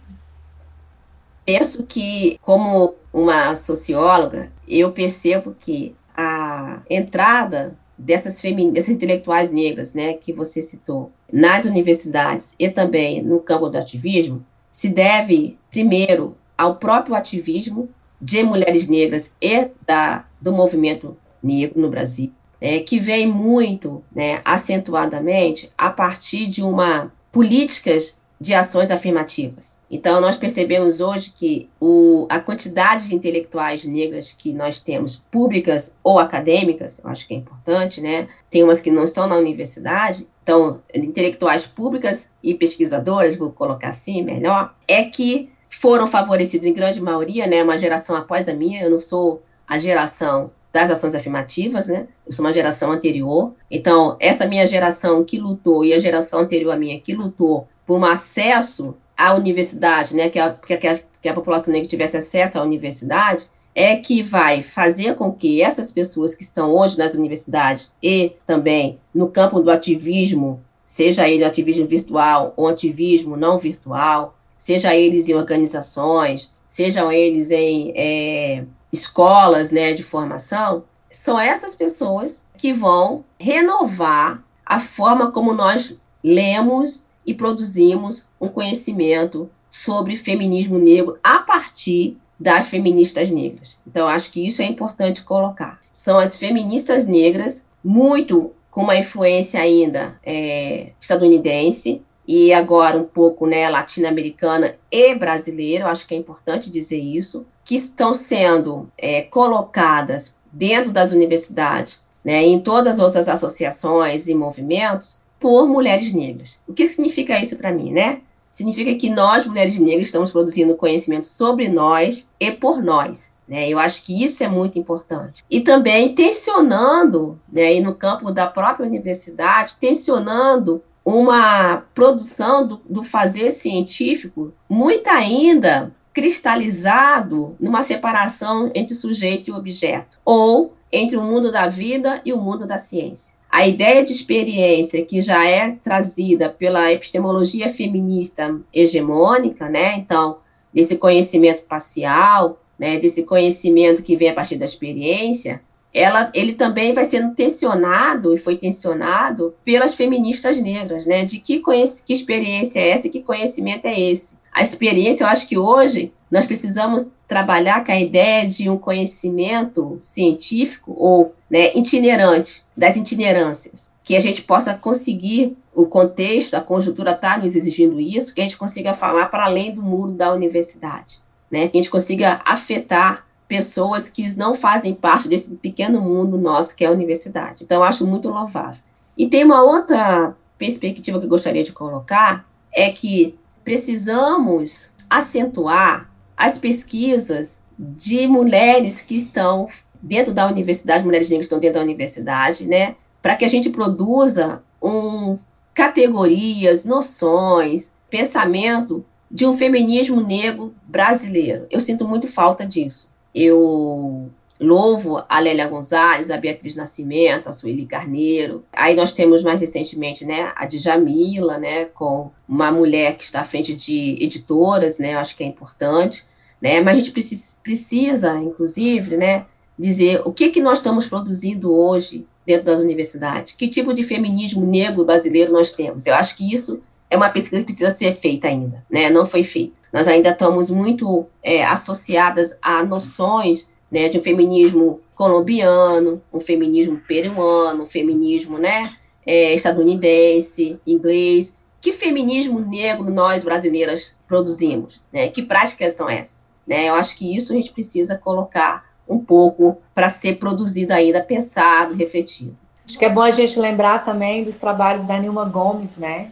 Penso 1.48 1.82
que, 1.82 2.38
como 2.42 2.94
uma 3.10 3.54
socióloga, 3.54 4.52
eu 4.68 4.92
percebo 4.92 5.56
que 5.58 5.94
a 6.14 6.82
entrada 6.90 7.74
dessas, 7.96 8.38
dessas 8.70 8.90
intelectuais 8.90 9.50
negras, 9.50 9.94
né, 9.94 10.12
que 10.12 10.30
você 10.30 10.60
citou, 10.60 11.10
nas 11.32 11.64
universidades 11.64 12.54
e 12.58 12.68
também 12.68 13.22
no 13.22 13.40
campo 13.40 13.70
do 13.70 13.78
ativismo, 13.78 14.44
se 14.70 14.90
deve, 14.90 15.56
primeiro, 15.70 16.36
ao 16.56 16.74
próprio 16.74 17.14
ativismo 17.14 17.88
de 18.20 18.42
mulheres 18.42 18.86
negras 18.86 19.32
e 19.40 19.68
da, 19.86 20.26
do 20.38 20.52
movimento 20.52 21.16
negro 21.42 21.80
no 21.80 21.88
Brasil, 21.88 22.30
né, 22.60 22.80
que 22.80 23.00
vem 23.00 23.26
muito 23.26 24.04
né, 24.14 24.42
acentuadamente 24.44 25.70
a 25.78 25.88
partir 25.88 26.46
de 26.46 26.62
uma 26.62 27.10
políticas 27.32 28.18
de 28.40 28.54
ações 28.54 28.90
afirmativas. 28.90 29.76
Então, 29.90 30.20
nós 30.20 30.36
percebemos 30.36 31.00
hoje 31.00 31.32
que 31.34 31.68
o, 31.80 32.26
a 32.28 32.38
quantidade 32.38 33.08
de 33.08 33.14
intelectuais 33.14 33.84
negras 33.84 34.32
que 34.32 34.52
nós 34.52 34.78
temos, 34.78 35.16
públicas 35.30 35.96
ou 36.04 36.18
acadêmicas, 36.18 37.00
eu 37.02 37.10
acho 37.10 37.26
que 37.26 37.34
é 37.34 37.36
importante, 37.36 38.00
né? 38.00 38.28
Tem 38.48 38.62
umas 38.62 38.80
que 38.80 38.90
não 38.90 39.04
estão 39.04 39.26
na 39.26 39.36
universidade, 39.36 40.26
então, 40.42 40.80
intelectuais 40.94 41.66
públicas 41.66 42.32
e 42.42 42.54
pesquisadoras, 42.54 43.36
vou 43.36 43.50
colocar 43.50 43.88
assim 43.88 44.22
melhor, 44.22 44.74
é 44.86 45.02
que 45.04 45.50
foram 45.68 46.06
favorecidos 46.06 46.66
em 46.66 46.72
grande 46.72 47.00
maioria, 47.00 47.46
né? 47.46 47.62
Uma 47.62 47.76
geração 47.76 48.16
após 48.16 48.48
a 48.48 48.54
minha, 48.54 48.82
eu 48.82 48.90
não 48.90 48.98
sou 48.98 49.42
a 49.66 49.76
geração 49.78 50.50
das 50.72 50.90
ações 50.90 51.14
afirmativas, 51.14 51.88
né? 51.88 52.06
Eu 52.26 52.32
sou 52.32 52.44
uma 52.44 52.52
geração 52.52 52.92
anterior. 52.92 53.52
Então, 53.70 54.16
essa 54.20 54.46
minha 54.46 54.66
geração 54.66 55.24
que 55.24 55.38
lutou 55.38 55.84
e 55.84 55.92
a 55.92 55.98
geração 55.98 56.40
anterior 56.40 56.72
à 56.72 56.76
minha 56.76 57.00
que 57.00 57.14
lutou 57.14 57.66
por 57.88 57.98
um 57.98 58.04
acesso 58.04 58.94
à 59.16 59.32
universidade, 59.32 60.14
né, 60.14 60.28
que 60.28 60.38
a, 60.38 60.52
que 60.52 60.86
a, 60.86 61.00
que 61.22 61.28
a 61.28 61.32
população 61.32 61.72
negra 61.72 61.88
tivesse 61.88 62.18
acesso 62.18 62.58
à 62.58 62.62
universidade, 62.62 63.48
é 63.74 63.96
que 63.96 64.22
vai 64.22 64.62
fazer 64.62 65.14
com 65.14 65.32
que 65.32 65.62
essas 65.62 65.90
pessoas 65.90 66.34
que 66.34 66.42
estão 66.42 66.70
hoje 66.70 66.98
nas 66.98 67.14
universidades 67.14 67.94
e 68.02 68.34
também 68.46 68.98
no 69.14 69.28
campo 69.28 69.58
do 69.60 69.70
ativismo, 69.70 70.60
seja 70.84 71.26
ele 71.26 71.44
ativismo 71.44 71.86
virtual 71.86 72.52
ou 72.58 72.68
ativismo 72.68 73.38
não 73.38 73.56
virtual, 73.56 74.36
seja 74.58 74.94
eles 74.94 75.30
em 75.30 75.34
organizações, 75.34 76.50
sejam 76.66 77.10
eles 77.10 77.50
em 77.50 77.94
é, 77.96 78.64
escolas 78.92 79.70
né, 79.70 79.94
de 79.94 80.02
formação, 80.02 80.84
são 81.10 81.40
essas 81.40 81.74
pessoas 81.74 82.44
que 82.58 82.70
vão 82.70 83.24
renovar 83.40 84.44
a 84.66 84.78
forma 84.78 85.32
como 85.32 85.54
nós 85.54 85.98
lemos 86.22 87.07
e 87.28 87.34
produzimos 87.34 88.26
um 88.40 88.48
conhecimento 88.48 89.50
sobre 89.70 90.16
feminismo 90.16 90.78
negro 90.78 91.18
a 91.22 91.40
partir 91.40 92.16
das 92.40 92.68
feministas 92.68 93.30
negras. 93.30 93.76
Então, 93.86 94.08
acho 94.08 94.30
que 94.30 94.46
isso 94.46 94.62
é 94.62 94.64
importante 94.64 95.22
colocar. 95.22 95.78
São 95.92 96.18
as 96.18 96.38
feministas 96.38 97.04
negras, 97.04 97.66
muito 97.84 98.54
com 98.70 98.80
uma 98.80 98.96
influência 98.96 99.60
ainda 99.60 100.18
é, 100.24 100.92
estadunidense, 100.98 102.00
e 102.26 102.50
agora 102.52 102.96
um 102.96 103.04
pouco 103.04 103.46
né, 103.46 103.68
latino-americana 103.68 104.74
e 104.90 105.14
brasileira, 105.14 105.86
acho 105.86 106.06
que 106.06 106.14
é 106.14 106.16
importante 106.16 106.70
dizer 106.70 106.98
isso, 106.98 107.46
que 107.62 107.74
estão 107.74 108.14
sendo 108.14 108.90
é, 108.96 109.20
colocadas 109.20 110.34
dentro 110.50 110.92
das 110.92 111.12
universidades, 111.12 112.04
né, 112.24 112.42
em 112.42 112.58
todas 112.58 112.98
as 112.98 113.04
outras 113.04 113.28
associações 113.28 114.28
e 114.28 114.34
movimentos, 114.34 115.18
por 115.38 115.66
mulheres 115.68 116.12
negras. 116.12 116.58
O 116.66 116.72
que 116.72 116.86
significa 116.86 117.38
isso 117.40 117.56
para 117.56 117.72
mim, 117.72 117.92
né? 117.92 118.20
Significa 118.50 118.94
que 118.94 119.10
nós, 119.10 119.46
mulheres 119.46 119.78
negras, 119.78 120.06
estamos 120.06 120.32
produzindo 120.32 120.74
conhecimento 120.74 121.26
sobre 121.26 121.68
nós 121.68 122.26
e 122.40 122.50
por 122.50 122.82
nós. 122.82 123.32
Né? 123.46 123.68
Eu 123.68 123.78
acho 123.78 124.02
que 124.02 124.22
isso 124.22 124.42
é 124.42 124.48
muito 124.48 124.78
importante. 124.78 125.42
E 125.50 125.60
também 125.60 126.14
tensionando, 126.14 127.38
né, 127.50 127.74
e 127.74 127.80
no 127.80 127.94
campo 127.94 128.30
da 128.30 128.46
própria 128.46 128.86
universidade, 128.86 129.76
tensionando 129.80 130.82
uma 131.04 131.84
produção 131.94 132.66
do, 132.66 132.80
do 132.88 133.02
fazer 133.02 133.50
científico 133.50 134.52
muito 134.68 135.08
ainda 135.08 135.90
cristalizado 136.12 137.56
numa 137.58 137.82
separação 137.82 138.70
entre 138.74 138.94
sujeito 138.94 139.48
e 139.48 139.52
objeto, 139.52 140.18
ou 140.24 140.74
entre 140.90 141.16
o 141.16 141.22
mundo 141.22 141.52
da 141.52 141.68
vida 141.68 142.20
e 142.24 142.32
o 142.32 142.40
mundo 142.40 142.66
da 142.66 142.76
ciência. 142.76 143.37
A 143.50 143.66
ideia 143.66 144.04
de 144.04 144.12
experiência 144.12 145.04
que 145.04 145.20
já 145.20 145.46
é 145.46 145.70
trazida 145.82 146.50
pela 146.50 146.92
epistemologia 146.92 147.68
feminista 147.68 148.58
hegemônica, 148.72 149.68
né? 149.68 149.96
Então, 149.96 150.38
desse 150.72 150.96
conhecimento 150.96 151.62
parcial, 151.62 152.60
né, 152.78 152.98
desse 152.98 153.24
conhecimento 153.24 154.02
que 154.02 154.16
vem 154.16 154.28
a 154.28 154.34
partir 154.34 154.56
da 154.56 154.64
experiência, 154.64 155.60
ela, 155.92 156.30
ele 156.34 156.52
também 156.52 156.92
vai 156.92 157.04
sendo 157.04 157.34
tensionado 157.34 158.34
e 158.34 158.36
foi 158.36 158.56
tensionado 158.56 159.54
pelas 159.64 159.94
feministas 159.94 160.60
negras, 160.60 161.06
né? 161.06 161.24
De 161.24 161.38
que, 161.40 161.62
que 162.06 162.12
experiência 162.12 162.78
é 162.78 162.90
essa 162.90 163.06
e 163.06 163.10
que 163.10 163.22
conhecimento 163.22 163.86
é 163.86 163.98
esse? 163.98 164.36
A 164.52 164.62
experiência, 164.62 165.24
eu 165.24 165.28
acho 165.28 165.46
que 165.48 165.56
hoje 165.56 166.12
nós 166.30 166.44
precisamos 166.44 167.06
trabalhar 167.26 167.84
com 167.84 167.92
a 167.92 168.00
ideia 168.00 168.46
de 168.46 168.68
um 168.68 168.76
conhecimento 168.76 169.96
científico 169.98 170.94
ou 170.98 171.34
né, 171.50 171.72
itinerante, 171.74 172.64
das 172.76 172.96
itinerâncias, 172.96 173.90
que 174.04 174.16
a 174.16 174.20
gente 174.20 174.42
possa 174.42 174.74
conseguir 174.74 175.56
o 175.74 175.86
contexto, 175.86 176.54
a 176.54 176.60
conjuntura 176.60 177.12
está 177.12 177.38
nos 177.38 177.54
exigindo 177.54 178.00
isso, 178.00 178.34
que 178.34 178.40
a 178.40 178.44
gente 178.44 178.56
consiga 178.56 178.94
falar 178.94 179.26
para 179.26 179.44
além 179.44 179.74
do 179.74 179.82
muro 179.82 180.12
da 180.12 180.32
universidade, 180.32 181.20
né, 181.50 181.68
que 181.68 181.78
a 181.78 181.80
gente 181.80 181.90
consiga 181.90 182.40
afetar 182.44 183.26
pessoas 183.46 184.10
que 184.10 184.36
não 184.36 184.52
fazem 184.52 184.94
parte 184.94 185.28
desse 185.28 185.54
pequeno 185.56 186.00
mundo 186.00 186.36
nosso 186.36 186.76
que 186.76 186.84
é 186.84 186.88
a 186.88 186.92
universidade. 186.92 187.64
Então, 187.64 187.82
acho 187.82 188.06
muito 188.06 188.28
louvável. 188.28 188.80
E 189.16 189.26
tem 189.26 189.42
uma 189.42 189.62
outra 189.62 190.34
perspectiva 190.58 191.18
que 191.18 191.24
eu 191.24 191.30
gostaria 191.30 191.64
de 191.64 191.72
colocar, 191.72 192.46
é 192.72 192.90
que 192.90 193.34
precisamos 193.64 194.90
acentuar 195.08 196.10
as 196.36 196.58
pesquisas 196.58 197.62
de 197.78 198.26
mulheres 198.26 199.00
que 199.00 199.16
estão 199.16 199.68
dentro 200.02 200.32
da 200.32 200.46
universidade, 200.46 201.04
mulheres 201.04 201.28
negras 201.28 201.46
estão 201.46 201.58
dentro 201.58 201.78
da 201.78 201.84
universidade, 201.84 202.66
né, 202.66 202.96
para 203.20 203.36
que 203.36 203.44
a 203.44 203.48
gente 203.48 203.70
produza 203.70 204.62
um, 204.82 205.36
categorias, 205.74 206.84
noções, 206.84 207.92
pensamento 208.10 209.04
de 209.30 209.46
um 209.46 209.54
feminismo 209.54 210.20
negro 210.20 210.74
brasileiro. 210.86 211.66
Eu 211.70 211.80
sinto 211.80 212.06
muito 212.06 212.26
falta 212.26 212.66
disso. 212.66 213.12
Eu 213.34 214.30
louvo 214.60 215.22
a 215.28 215.38
Lélia 215.38 215.68
Gonzalez, 215.68 216.30
a 216.30 216.36
Beatriz 216.36 216.74
Nascimento, 216.74 217.48
a 217.48 217.52
Sueli 217.52 217.86
Carneiro. 217.86 218.64
Aí 218.72 218.96
nós 218.96 219.12
temos 219.12 219.42
mais 219.42 219.60
recentemente, 219.60 220.24
né, 220.24 220.52
a 220.56 220.66
Djamila, 220.66 221.58
né, 221.58 221.84
com 221.86 222.30
uma 222.48 222.72
mulher 222.72 223.16
que 223.16 223.22
está 223.22 223.40
à 223.40 223.44
frente 223.44 223.74
de 223.74 224.16
editoras, 224.20 224.98
né, 224.98 225.14
eu 225.14 225.18
acho 225.18 225.36
que 225.36 225.44
é 225.44 225.46
importante, 225.46 226.24
né, 226.60 226.80
mas 226.80 226.94
a 226.94 226.98
gente 226.98 227.12
precisa, 227.12 227.56
precisa 227.62 228.36
inclusive, 228.38 229.16
né, 229.16 229.46
dizer 229.78 230.22
o 230.24 230.32
que 230.32 230.48
que 230.48 230.60
nós 230.60 230.78
estamos 230.78 231.06
produzindo 231.06 231.72
hoje 231.72 232.26
dentro 232.46 232.64
das 232.64 232.80
universidades, 232.80 233.52
que 233.52 233.68
tipo 233.68 233.92
de 233.92 234.02
feminismo 234.02 234.66
negro 234.66 235.04
brasileiro 235.04 235.52
nós 235.52 235.70
temos. 235.72 236.06
Eu 236.06 236.14
acho 236.14 236.36
que 236.36 236.52
isso 236.52 236.82
é 237.10 237.16
uma 237.16 237.28
pesquisa 237.28 237.60
que 237.60 237.66
precisa 237.66 237.90
ser 237.90 238.14
feita 238.14 238.48
ainda, 238.48 238.84
né, 238.90 239.10
não 239.10 239.24
foi 239.24 239.42
feita. 239.42 239.78
Nós 239.92 240.06
ainda 240.06 240.30
estamos 240.30 240.68
muito 240.68 241.26
é, 241.42 241.64
associadas 241.64 242.58
a 242.60 242.82
noções 242.82 243.68
né, 243.90 244.08
de 244.08 244.18
um 244.18 244.22
feminismo 244.22 245.00
colombiano, 245.14 246.20
um 246.32 246.40
feminismo 246.40 247.00
peruano, 247.08 247.82
um 247.82 247.86
feminismo 247.86 248.58
né, 248.58 248.82
é, 249.26 249.54
estadunidense, 249.54 250.78
inglês. 250.86 251.56
Que 251.80 251.92
feminismo 251.92 252.60
negro 252.60 253.10
nós 253.10 253.44
brasileiras 253.44 254.16
produzimos? 254.26 255.00
Né? 255.12 255.28
Que 255.28 255.42
práticas 255.42 255.94
são 255.94 256.08
essas? 256.08 256.50
Né? 256.66 256.88
Eu 256.88 256.94
acho 256.94 257.16
que 257.16 257.36
isso 257.36 257.52
a 257.52 257.56
gente 257.56 257.72
precisa 257.72 258.18
colocar 258.18 258.87
um 259.08 259.18
pouco 259.18 259.78
para 259.94 260.08
ser 260.08 260.38
produzido 260.38 260.92
ainda, 260.92 261.20
pensado, 261.20 261.94
refletido. 261.94 262.56
Acho 262.86 262.98
que 262.98 263.04
é 263.04 263.08
bom 263.08 263.22
a 263.22 263.30
gente 263.30 263.58
lembrar 263.58 264.04
também 264.04 264.44
dos 264.44 264.56
trabalhos 264.56 265.04
da 265.04 265.18
Nilma 265.18 265.44
Gomes, 265.44 265.96
né? 265.96 266.30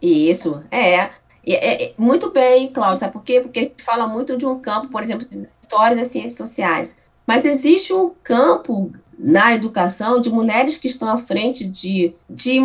Isso, 0.00 0.62
é. 0.70 1.10
É, 1.46 1.84
é, 1.84 1.94
muito 1.98 2.30
bem, 2.30 2.68
Cláudia, 2.68 2.98
sabe 2.98 3.12
por 3.12 3.22
quê? 3.22 3.40
Porque 3.40 3.72
fala 3.78 4.06
muito 4.06 4.36
de 4.36 4.46
um 4.46 4.58
campo, 4.58 4.88
por 4.88 5.02
exemplo, 5.02 5.26
história 5.60 5.96
das 5.96 6.08
ciências 6.08 6.36
sociais. 6.36 6.96
Mas 7.26 7.44
existe 7.44 7.92
um 7.92 8.10
campo 8.22 8.92
na 9.18 9.54
educação 9.54 10.20
de 10.20 10.30
mulheres 10.30 10.76
que 10.76 10.86
estão 10.86 11.08
à 11.08 11.16
frente 11.16 11.64
de, 11.64 12.14
de 12.28 12.60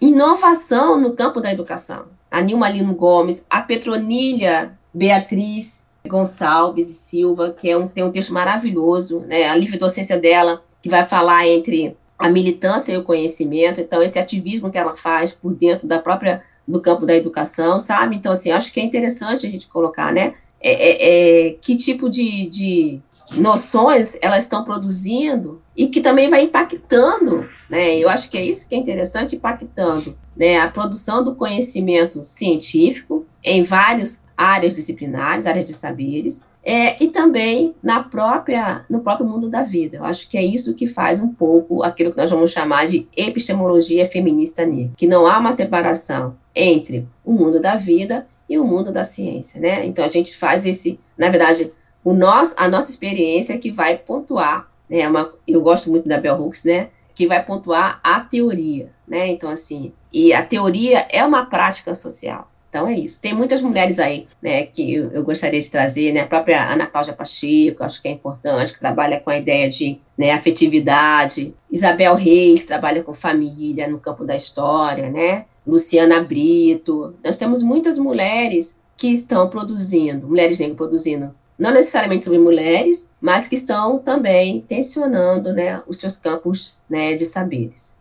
inovação 0.00 0.98
no 0.98 1.12
campo 1.12 1.40
da 1.40 1.52
educação. 1.52 2.06
A 2.30 2.40
Nilma 2.40 2.68
Lino 2.68 2.94
Gomes, 2.94 3.46
a 3.50 3.60
Petronilha 3.60 4.72
Beatriz 4.92 5.84
Gonçalves 6.06 6.88
e 6.88 6.94
Silva, 6.94 7.50
que 7.50 7.68
é 7.68 7.76
um, 7.76 7.88
tem 7.88 8.04
um 8.04 8.10
texto 8.10 8.32
maravilhoso, 8.32 9.20
né? 9.20 9.48
a 9.48 9.56
livre 9.56 9.78
docência 9.78 10.18
dela, 10.18 10.62
que 10.82 10.88
vai 10.88 11.04
falar 11.04 11.46
entre 11.46 11.96
a 12.18 12.28
militância 12.28 12.92
e 12.92 12.96
o 12.96 13.02
conhecimento, 13.02 13.80
então 13.80 14.02
esse 14.02 14.18
ativismo 14.18 14.70
que 14.70 14.78
ela 14.78 14.94
faz 14.94 15.32
por 15.32 15.54
dentro 15.54 15.86
da 15.86 15.98
própria 15.98 16.42
do 16.68 16.80
campo 16.80 17.04
da 17.04 17.16
educação, 17.16 17.80
sabe? 17.80 18.14
Então, 18.14 18.30
assim, 18.30 18.52
acho 18.52 18.72
que 18.72 18.78
é 18.78 18.84
interessante 18.84 19.46
a 19.46 19.50
gente 19.50 19.66
colocar, 19.66 20.12
né? 20.12 20.34
é, 20.60 20.72
é, 20.72 21.48
é, 21.48 21.50
que 21.54 21.74
tipo 21.74 22.10
de, 22.10 22.46
de 22.46 23.00
noções 23.38 24.18
elas 24.20 24.42
estão 24.42 24.62
produzindo 24.62 25.60
e 25.76 25.86
que 25.86 26.00
também 26.00 26.28
vai 26.28 26.42
impactando, 26.42 27.48
né? 27.68 27.96
Eu 27.96 28.10
acho 28.10 28.28
que 28.28 28.36
é 28.36 28.44
isso 28.44 28.68
que 28.68 28.74
é 28.74 28.78
interessante, 28.78 29.36
impactando, 29.36 30.16
né? 30.36 30.58
A 30.58 30.68
produção 30.68 31.24
do 31.24 31.34
conhecimento 31.34 32.22
científico 32.22 33.24
em 33.42 33.62
várias 33.62 34.22
áreas 34.40 34.72
disciplinares, 34.72 35.46
áreas 35.46 35.66
de 35.66 35.74
saberes, 35.74 36.46
é, 36.64 37.02
e 37.02 37.08
também 37.08 37.74
na 37.82 38.02
própria, 38.02 38.86
no 38.88 39.00
próprio 39.00 39.26
mundo 39.26 39.50
da 39.50 39.62
vida. 39.62 39.98
Eu 39.98 40.04
acho 40.04 40.26
que 40.30 40.38
é 40.38 40.42
isso 40.42 40.74
que 40.74 40.86
faz 40.86 41.20
um 41.20 41.28
pouco 41.28 41.82
aquilo 41.82 42.10
que 42.10 42.16
nós 42.16 42.30
vamos 42.30 42.50
chamar 42.50 42.86
de 42.86 43.06
epistemologia 43.14 44.06
feminista 44.06 44.64
negra, 44.64 44.92
que 44.96 45.06
não 45.06 45.26
há 45.26 45.38
uma 45.38 45.52
separação 45.52 46.36
entre 46.54 47.06
o 47.22 47.32
mundo 47.32 47.60
da 47.60 47.76
vida 47.76 48.26
e 48.48 48.58
o 48.58 48.64
mundo 48.64 48.90
da 48.90 49.04
ciência, 49.04 49.60
né? 49.60 49.84
Então 49.84 50.02
a 50.04 50.08
gente 50.08 50.34
faz 50.34 50.64
esse, 50.64 50.98
na 51.18 51.28
verdade, 51.28 51.70
o 52.02 52.14
nosso, 52.14 52.54
a 52.56 52.66
nossa 52.66 52.90
experiência 52.90 53.58
que 53.58 53.70
vai 53.70 53.96
pontuar, 53.98 54.70
né? 54.88 55.00
É 55.00 55.08
uma, 55.08 55.32
eu 55.46 55.60
gosto 55.60 55.90
muito 55.90 56.08
da 56.08 56.16
Bell 56.16 56.40
Hooks, 56.40 56.64
né? 56.64 56.88
Que 57.14 57.26
vai 57.26 57.44
pontuar 57.44 58.00
a 58.02 58.20
teoria, 58.20 58.90
né? 59.06 59.28
Então 59.28 59.50
assim, 59.50 59.92
e 60.10 60.32
a 60.32 60.42
teoria 60.42 61.06
é 61.10 61.22
uma 61.24 61.44
prática 61.44 61.92
social. 61.92 62.49
Então 62.70 62.86
é 62.86 62.94
isso. 62.94 63.20
Tem 63.20 63.34
muitas 63.34 63.60
mulheres 63.60 63.98
aí, 63.98 64.28
né, 64.40 64.62
que 64.62 64.94
eu, 64.94 65.24
gostaria 65.24 65.60
de 65.60 65.68
trazer, 65.68 66.12
né, 66.12 66.20
a 66.20 66.26
própria 66.26 66.72
Ana 66.72 66.86
Cláudia 66.86 67.12
Pacheco, 67.12 67.82
acho 67.82 68.00
que 68.00 68.06
é 68.06 68.12
importante, 68.12 68.72
que 68.72 68.78
trabalha 68.78 69.18
com 69.18 69.28
a 69.28 69.36
ideia 69.36 69.68
de 69.68 69.98
né, 70.16 70.30
afetividade. 70.30 71.52
Isabel 71.70 72.14
Reis 72.14 72.64
trabalha 72.64 73.02
com 73.02 73.12
família 73.12 73.88
no 73.88 73.98
campo 73.98 74.24
da 74.24 74.36
história, 74.36 75.10
né? 75.10 75.46
Luciana 75.66 76.22
Brito. 76.22 77.14
Nós 77.24 77.36
temos 77.36 77.62
muitas 77.62 77.98
mulheres 77.98 78.78
que 78.96 79.08
estão 79.08 79.48
produzindo, 79.48 80.26
mulheres 80.28 80.58
negras 80.58 80.76
produzindo, 80.76 81.34
não 81.58 81.72
necessariamente 81.72 82.24
sobre 82.24 82.38
mulheres, 82.38 83.08
mas 83.20 83.48
que 83.48 83.54
estão 83.54 83.98
também 83.98 84.60
tensionando 84.60 85.52
né, 85.52 85.82
os 85.86 85.98
seus 85.98 86.16
campos 86.16 86.74
né, 86.88 87.14
de 87.14 87.24
saberes. 87.24 87.96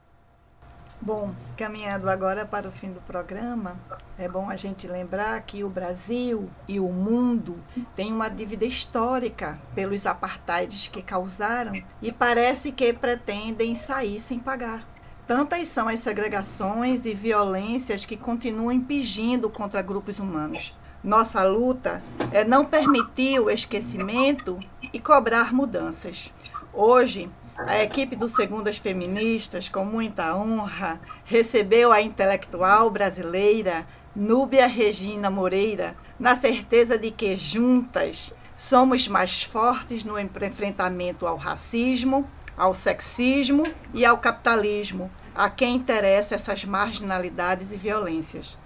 Bom, 1.02 1.34
caminhando 1.56 2.10
agora 2.10 2.46
para 2.46 2.68
o 2.68 2.72
fim 2.74 2.92
do 2.92 3.00
programa, 3.00 3.78
é 4.18 4.28
bom 4.28 4.50
a 4.50 4.58
gente 4.58 4.86
lembrar 4.86 5.42
que 5.44 5.64
o 5.64 5.70
Brasil 5.70 6.50
e 6.68 6.78
o 6.78 6.90
mundo 6.90 7.58
têm 7.96 8.12
uma 8.12 8.28
dívida 8.28 8.66
histórica 8.66 9.58
pelos 9.74 10.06
apartheids 10.06 10.90
que 10.90 11.02
causaram 11.02 11.72
e 12.02 12.12
parece 12.12 12.74
que 12.74 12.92
pretendem 12.92 13.76
sair 13.76 14.20
sem 14.20 14.40
pagar. 14.40 14.86
Tantas 15.26 15.70
são 15.70 15.88
as 15.88 16.02
segregações 16.02 17.06
e 17.06 17.14
violências 17.14 18.04
que 18.04 18.18
continuam 18.18 18.72
impingindo 18.72 19.50
contra 19.50 19.82
grupos 19.82 20.20
humanos. 20.20 20.76
Nossa 21.02 21.42
luta 21.44 22.04
é 22.30 22.44
não 22.44 22.66
permitir 22.66 23.40
o 23.40 23.50
esquecimento 23.50 24.60
e 24.92 25.00
cobrar 25.00 25.54
mudanças. 25.54 26.34
Hoje, 26.74 27.30
a 27.68 27.84
equipe 27.84 28.16
do 28.16 28.30
Segundas 28.30 28.78
Feministas, 28.78 29.68
com 29.68 29.84
muita 29.84 30.36
honra, 30.36 31.00
recebeu 31.26 31.92
a 31.92 32.02
intelectual 32.02 32.90
brasileira 32.90 33.86
Núbia 34.16 34.68
Regina 34.68 35.30
Moreira, 35.30 35.96
na 36.20 36.36
certeza 36.36 36.98
de 36.98 37.12
que 37.12 37.36
juntas 37.36 38.34
somos 38.56 39.08
mais 39.08 39.44
fortes 39.44 40.04
no 40.04 40.18
enfrentamento 40.20 41.28
ao 41.28 41.38
racismo, 41.38 42.28
ao 42.58 42.74
sexismo 42.74 43.64
e 43.94 44.06
ao 44.06 44.18
capitalismo, 44.18 45.10
a 45.36 45.50
quem 45.50 45.76
interessa 45.76 46.36
essas 46.36 46.66
marginalidades 46.66 47.72
e 47.72 47.78
violências. 47.78 48.58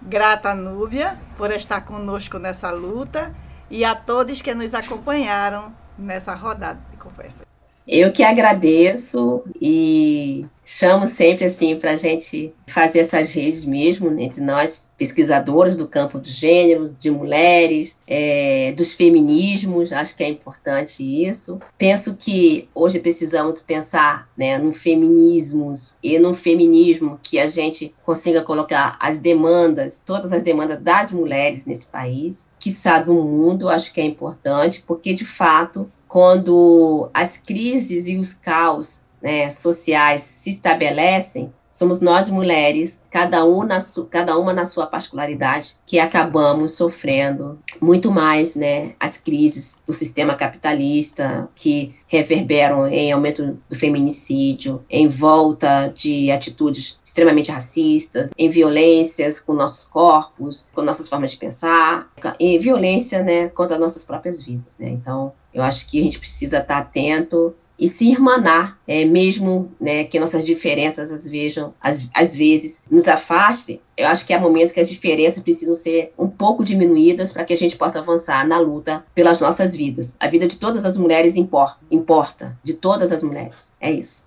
Grata 0.00 0.54
Núbia 0.54 1.18
por 1.36 1.50
estar 1.50 1.82
conosco 1.82 2.38
nessa 2.38 2.70
luta 2.70 3.34
e 3.70 3.84
a 3.84 3.94
todos 3.94 4.42
que 4.42 4.54
nos 4.54 4.74
acompanharam 4.74 5.72
nessa 5.98 6.34
rodada 6.34 6.80
de 6.90 6.96
conversa. 6.96 7.47
Eu 7.88 8.12
que 8.12 8.22
agradeço 8.22 9.42
e 9.58 10.44
chamo 10.62 11.06
sempre 11.06 11.46
assim 11.46 11.74
para 11.76 11.92
a 11.92 11.96
gente 11.96 12.52
fazer 12.66 12.98
essas 12.98 13.32
redes 13.32 13.64
mesmo 13.64 14.10
entre 14.20 14.42
nós, 14.42 14.84
pesquisadoras 14.98 15.74
do 15.74 15.88
campo 15.88 16.18
do 16.18 16.28
gênero, 16.28 16.94
de 17.00 17.10
mulheres, 17.10 17.96
é, 18.06 18.72
dos 18.72 18.92
feminismos, 18.92 19.90
acho 19.90 20.14
que 20.14 20.22
é 20.22 20.28
importante 20.28 21.02
isso. 21.02 21.58
Penso 21.78 22.16
que 22.16 22.68
hoje 22.74 22.98
precisamos 22.98 23.62
pensar 23.62 24.28
né, 24.36 24.58
no 24.58 24.72
feminismos 24.72 25.96
e 26.02 26.18
no 26.18 26.34
feminismo 26.34 27.18
que 27.22 27.38
a 27.38 27.48
gente 27.48 27.94
consiga 28.04 28.42
colocar 28.42 28.98
as 29.00 29.16
demandas, 29.16 30.02
todas 30.04 30.30
as 30.30 30.42
demandas 30.42 30.78
das 30.82 31.10
mulheres 31.10 31.64
nesse 31.64 31.86
país, 31.86 32.46
que 32.58 32.70
do 33.06 33.14
mundo, 33.14 33.68
acho 33.68 33.92
que 33.94 34.00
é 34.00 34.04
importante, 34.04 34.84
porque 34.86 35.14
de 35.14 35.24
fato 35.24 35.90
quando 36.08 37.10
as 37.12 37.36
crises 37.36 38.08
e 38.08 38.16
os 38.16 38.32
caos 38.32 39.02
né, 39.22 39.50
sociais 39.50 40.22
se 40.22 40.50
estabelecem, 40.50 41.52
somos 41.78 42.00
nós 42.00 42.28
mulheres, 42.28 43.00
cada, 43.08 43.44
um 43.44 43.62
na 43.62 43.78
cada 44.10 44.36
uma 44.36 44.52
na 44.52 44.64
sua 44.64 44.84
particularidade, 44.84 45.76
que 45.86 46.00
acabamos 46.00 46.72
sofrendo 46.72 47.56
muito 47.80 48.10
mais 48.10 48.56
né, 48.56 48.94
as 48.98 49.16
crises 49.16 49.78
do 49.86 49.92
sistema 49.92 50.34
capitalista, 50.34 51.48
que 51.54 51.94
reverberam 52.08 52.88
em 52.88 53.12
aumento 53.12 53.56
do 53.68 53.76
feminicídio, 53.76 54.84
em 54.90 55.06
volta 55.06 55.86
de 55.94 56.32
atitudes 56.32 56.98
extremamente 57.04 57.52
racistas, 57.52 58.30
em 58.36 58.48
violências 58.48 59.38
com 59.38 59.52
nossos 59.52 59.84
corpos, 59.84 60.66
com 60.74 60.82
nossas 60.82 61.08
formas 61.08 61.30
de 61.30 61.36
pensar, 61.36 62.10
e 62.40 62.58
violência 62.58 63.22
né, 63.22 63.46
contra 63.48 63.78
nossas 63.78 64.02
próprias 64.02 64.40
vidas. 64.40 64.76
Né? 64.78 64.88
Então, 64.88 65.32
eu 65.54 65.62
acho 65.62 65.86
que 65.86 66.00
a 66.00 66.02
gente 66.02 66.18
precisa 66.18 66.58
estar 66.58 66.78
atento 66.78 67.54
e 67.78 67.86
se 67.86 68.10
irmanar, 68.10 68.76
é, 68.88 69.04
mesmo 69.04 69.70
né, 69.80 70.02
que 70.04 70.18
nossas 70.18 70.44
diferenças 70.44 71.12
às, 71.12 71.28
vejam, 71.28 71.72
às, 71.80 72.10
às 72.12 72.36
vezes 72.36 72.82
nos 72.90 73.06
afastem. 73.06 73.80
Eu 73.96 74.08
acho 74.08 74.26
que 74.26 74.32
há 74.32 74.40
momentos 74.40 74.72
que 74.72 74.80
as 74.80 74.88
diferenças 74.88 75.42
precisam 75.42 75.74
ser 75.74 76.12
um 76.18 76.28
pouco 76.28 76.64
diminuídas 76.64 77.32
para 77.32 77.44
que 77.44 77.52
a 77.52 77.56
gente 77.56 77.76
possa 77.76 78.00
avançar 78.00 78.46
na 78.46 78.58
luta 78.58 79.04
pelas 79.14 79.40
nossas 79.40 79.76
vidas. 79.76 80.16
A 80.18 80.26
vida 80.26 80.48
de 80.48 80.58
todas 80.58 80.84
as 80.84 80.96
mulheres 80.96 81.36
importa, 81.36 81.78
importa 81.90 82.58
de 82.64 82.74
todas 82.74 83.12
as 83.12 83.22
mulheres. 83.22 83.72
É 83.80 83.90
isso. 83.90 84.26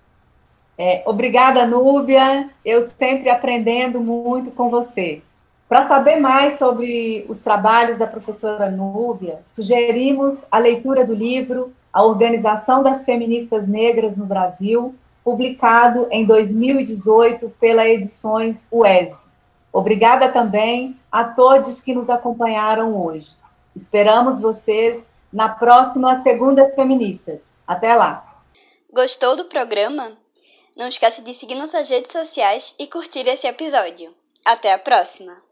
É, 0.78 1.02
obrigada, 1.04 1.66
Núbia. 1.66 2.48
Eu 2.64 2.80
sempre 2.80 3.28
aprendendo 3.28 4.00
muito 4.00 4.50
com 4.50 4.70
você. 4.70 5.20
Para 5.68 5.86
saber 5.86 6.16
mais 6.16 6.58
sobre 6.58 7.24
os 7.28 7.40
trabalhos 7.40 7.96
da 7.96 8.06
professora 8.06 8.70
Núbia, 8.70 9.40
sugerimos 9.44 10.38
a 10.50 10.58
leitura 10.58 11.04
do 11.04 11.14
livro 11.14 11.72
A 11.92 12.02
Organização 12.02 12.82
das 12.82 13.04
Feministas 13.04 13.68
Negras 13.68 14.16
no 14.16 14.24
Brasil, 14.24 14.94
publicado 15.22 16.08
em 16.10 16.24
2018 16.24 17.50
pela 17.60 17.86
Edições 17.86 18.66
UESB. 18.70 19.20
Obrigada 19.72 20.28
também 20.30 20.96
a 21.10 21.24
todos 21.24 21.80
que 21.80 21.94
nos 21.94 22.10
acompanharam 22.10 23.00
hoje. 23.00 23.30
Esperamos 23.74 24.40
vocês 24.40 25.06
na 25.32 25.48
próxima 25.48 26.22
Segundas 26.22 26.74
Feministas. 26.74 27.42
Até 27.66 27.94
lá! 27.94 28.42
Gostou 28.92 29.36
do 29.36 29.46
programa? 29.46 30.12
Não 30.76 30.88
esqueça 30.88 31.22
de 31.22 31.32
seguir 31.32 31.54
nossas 31.54 31.88
redes 31.88 32.12
sociais 32.12 32.74
e 32.78 32.86
curtir 32.86 33.26
esse 33.26 33.46
episódio. 33.46 34.14
Até 34.44 34.72
a 34.72 34.78
próxima! 34.78 35.51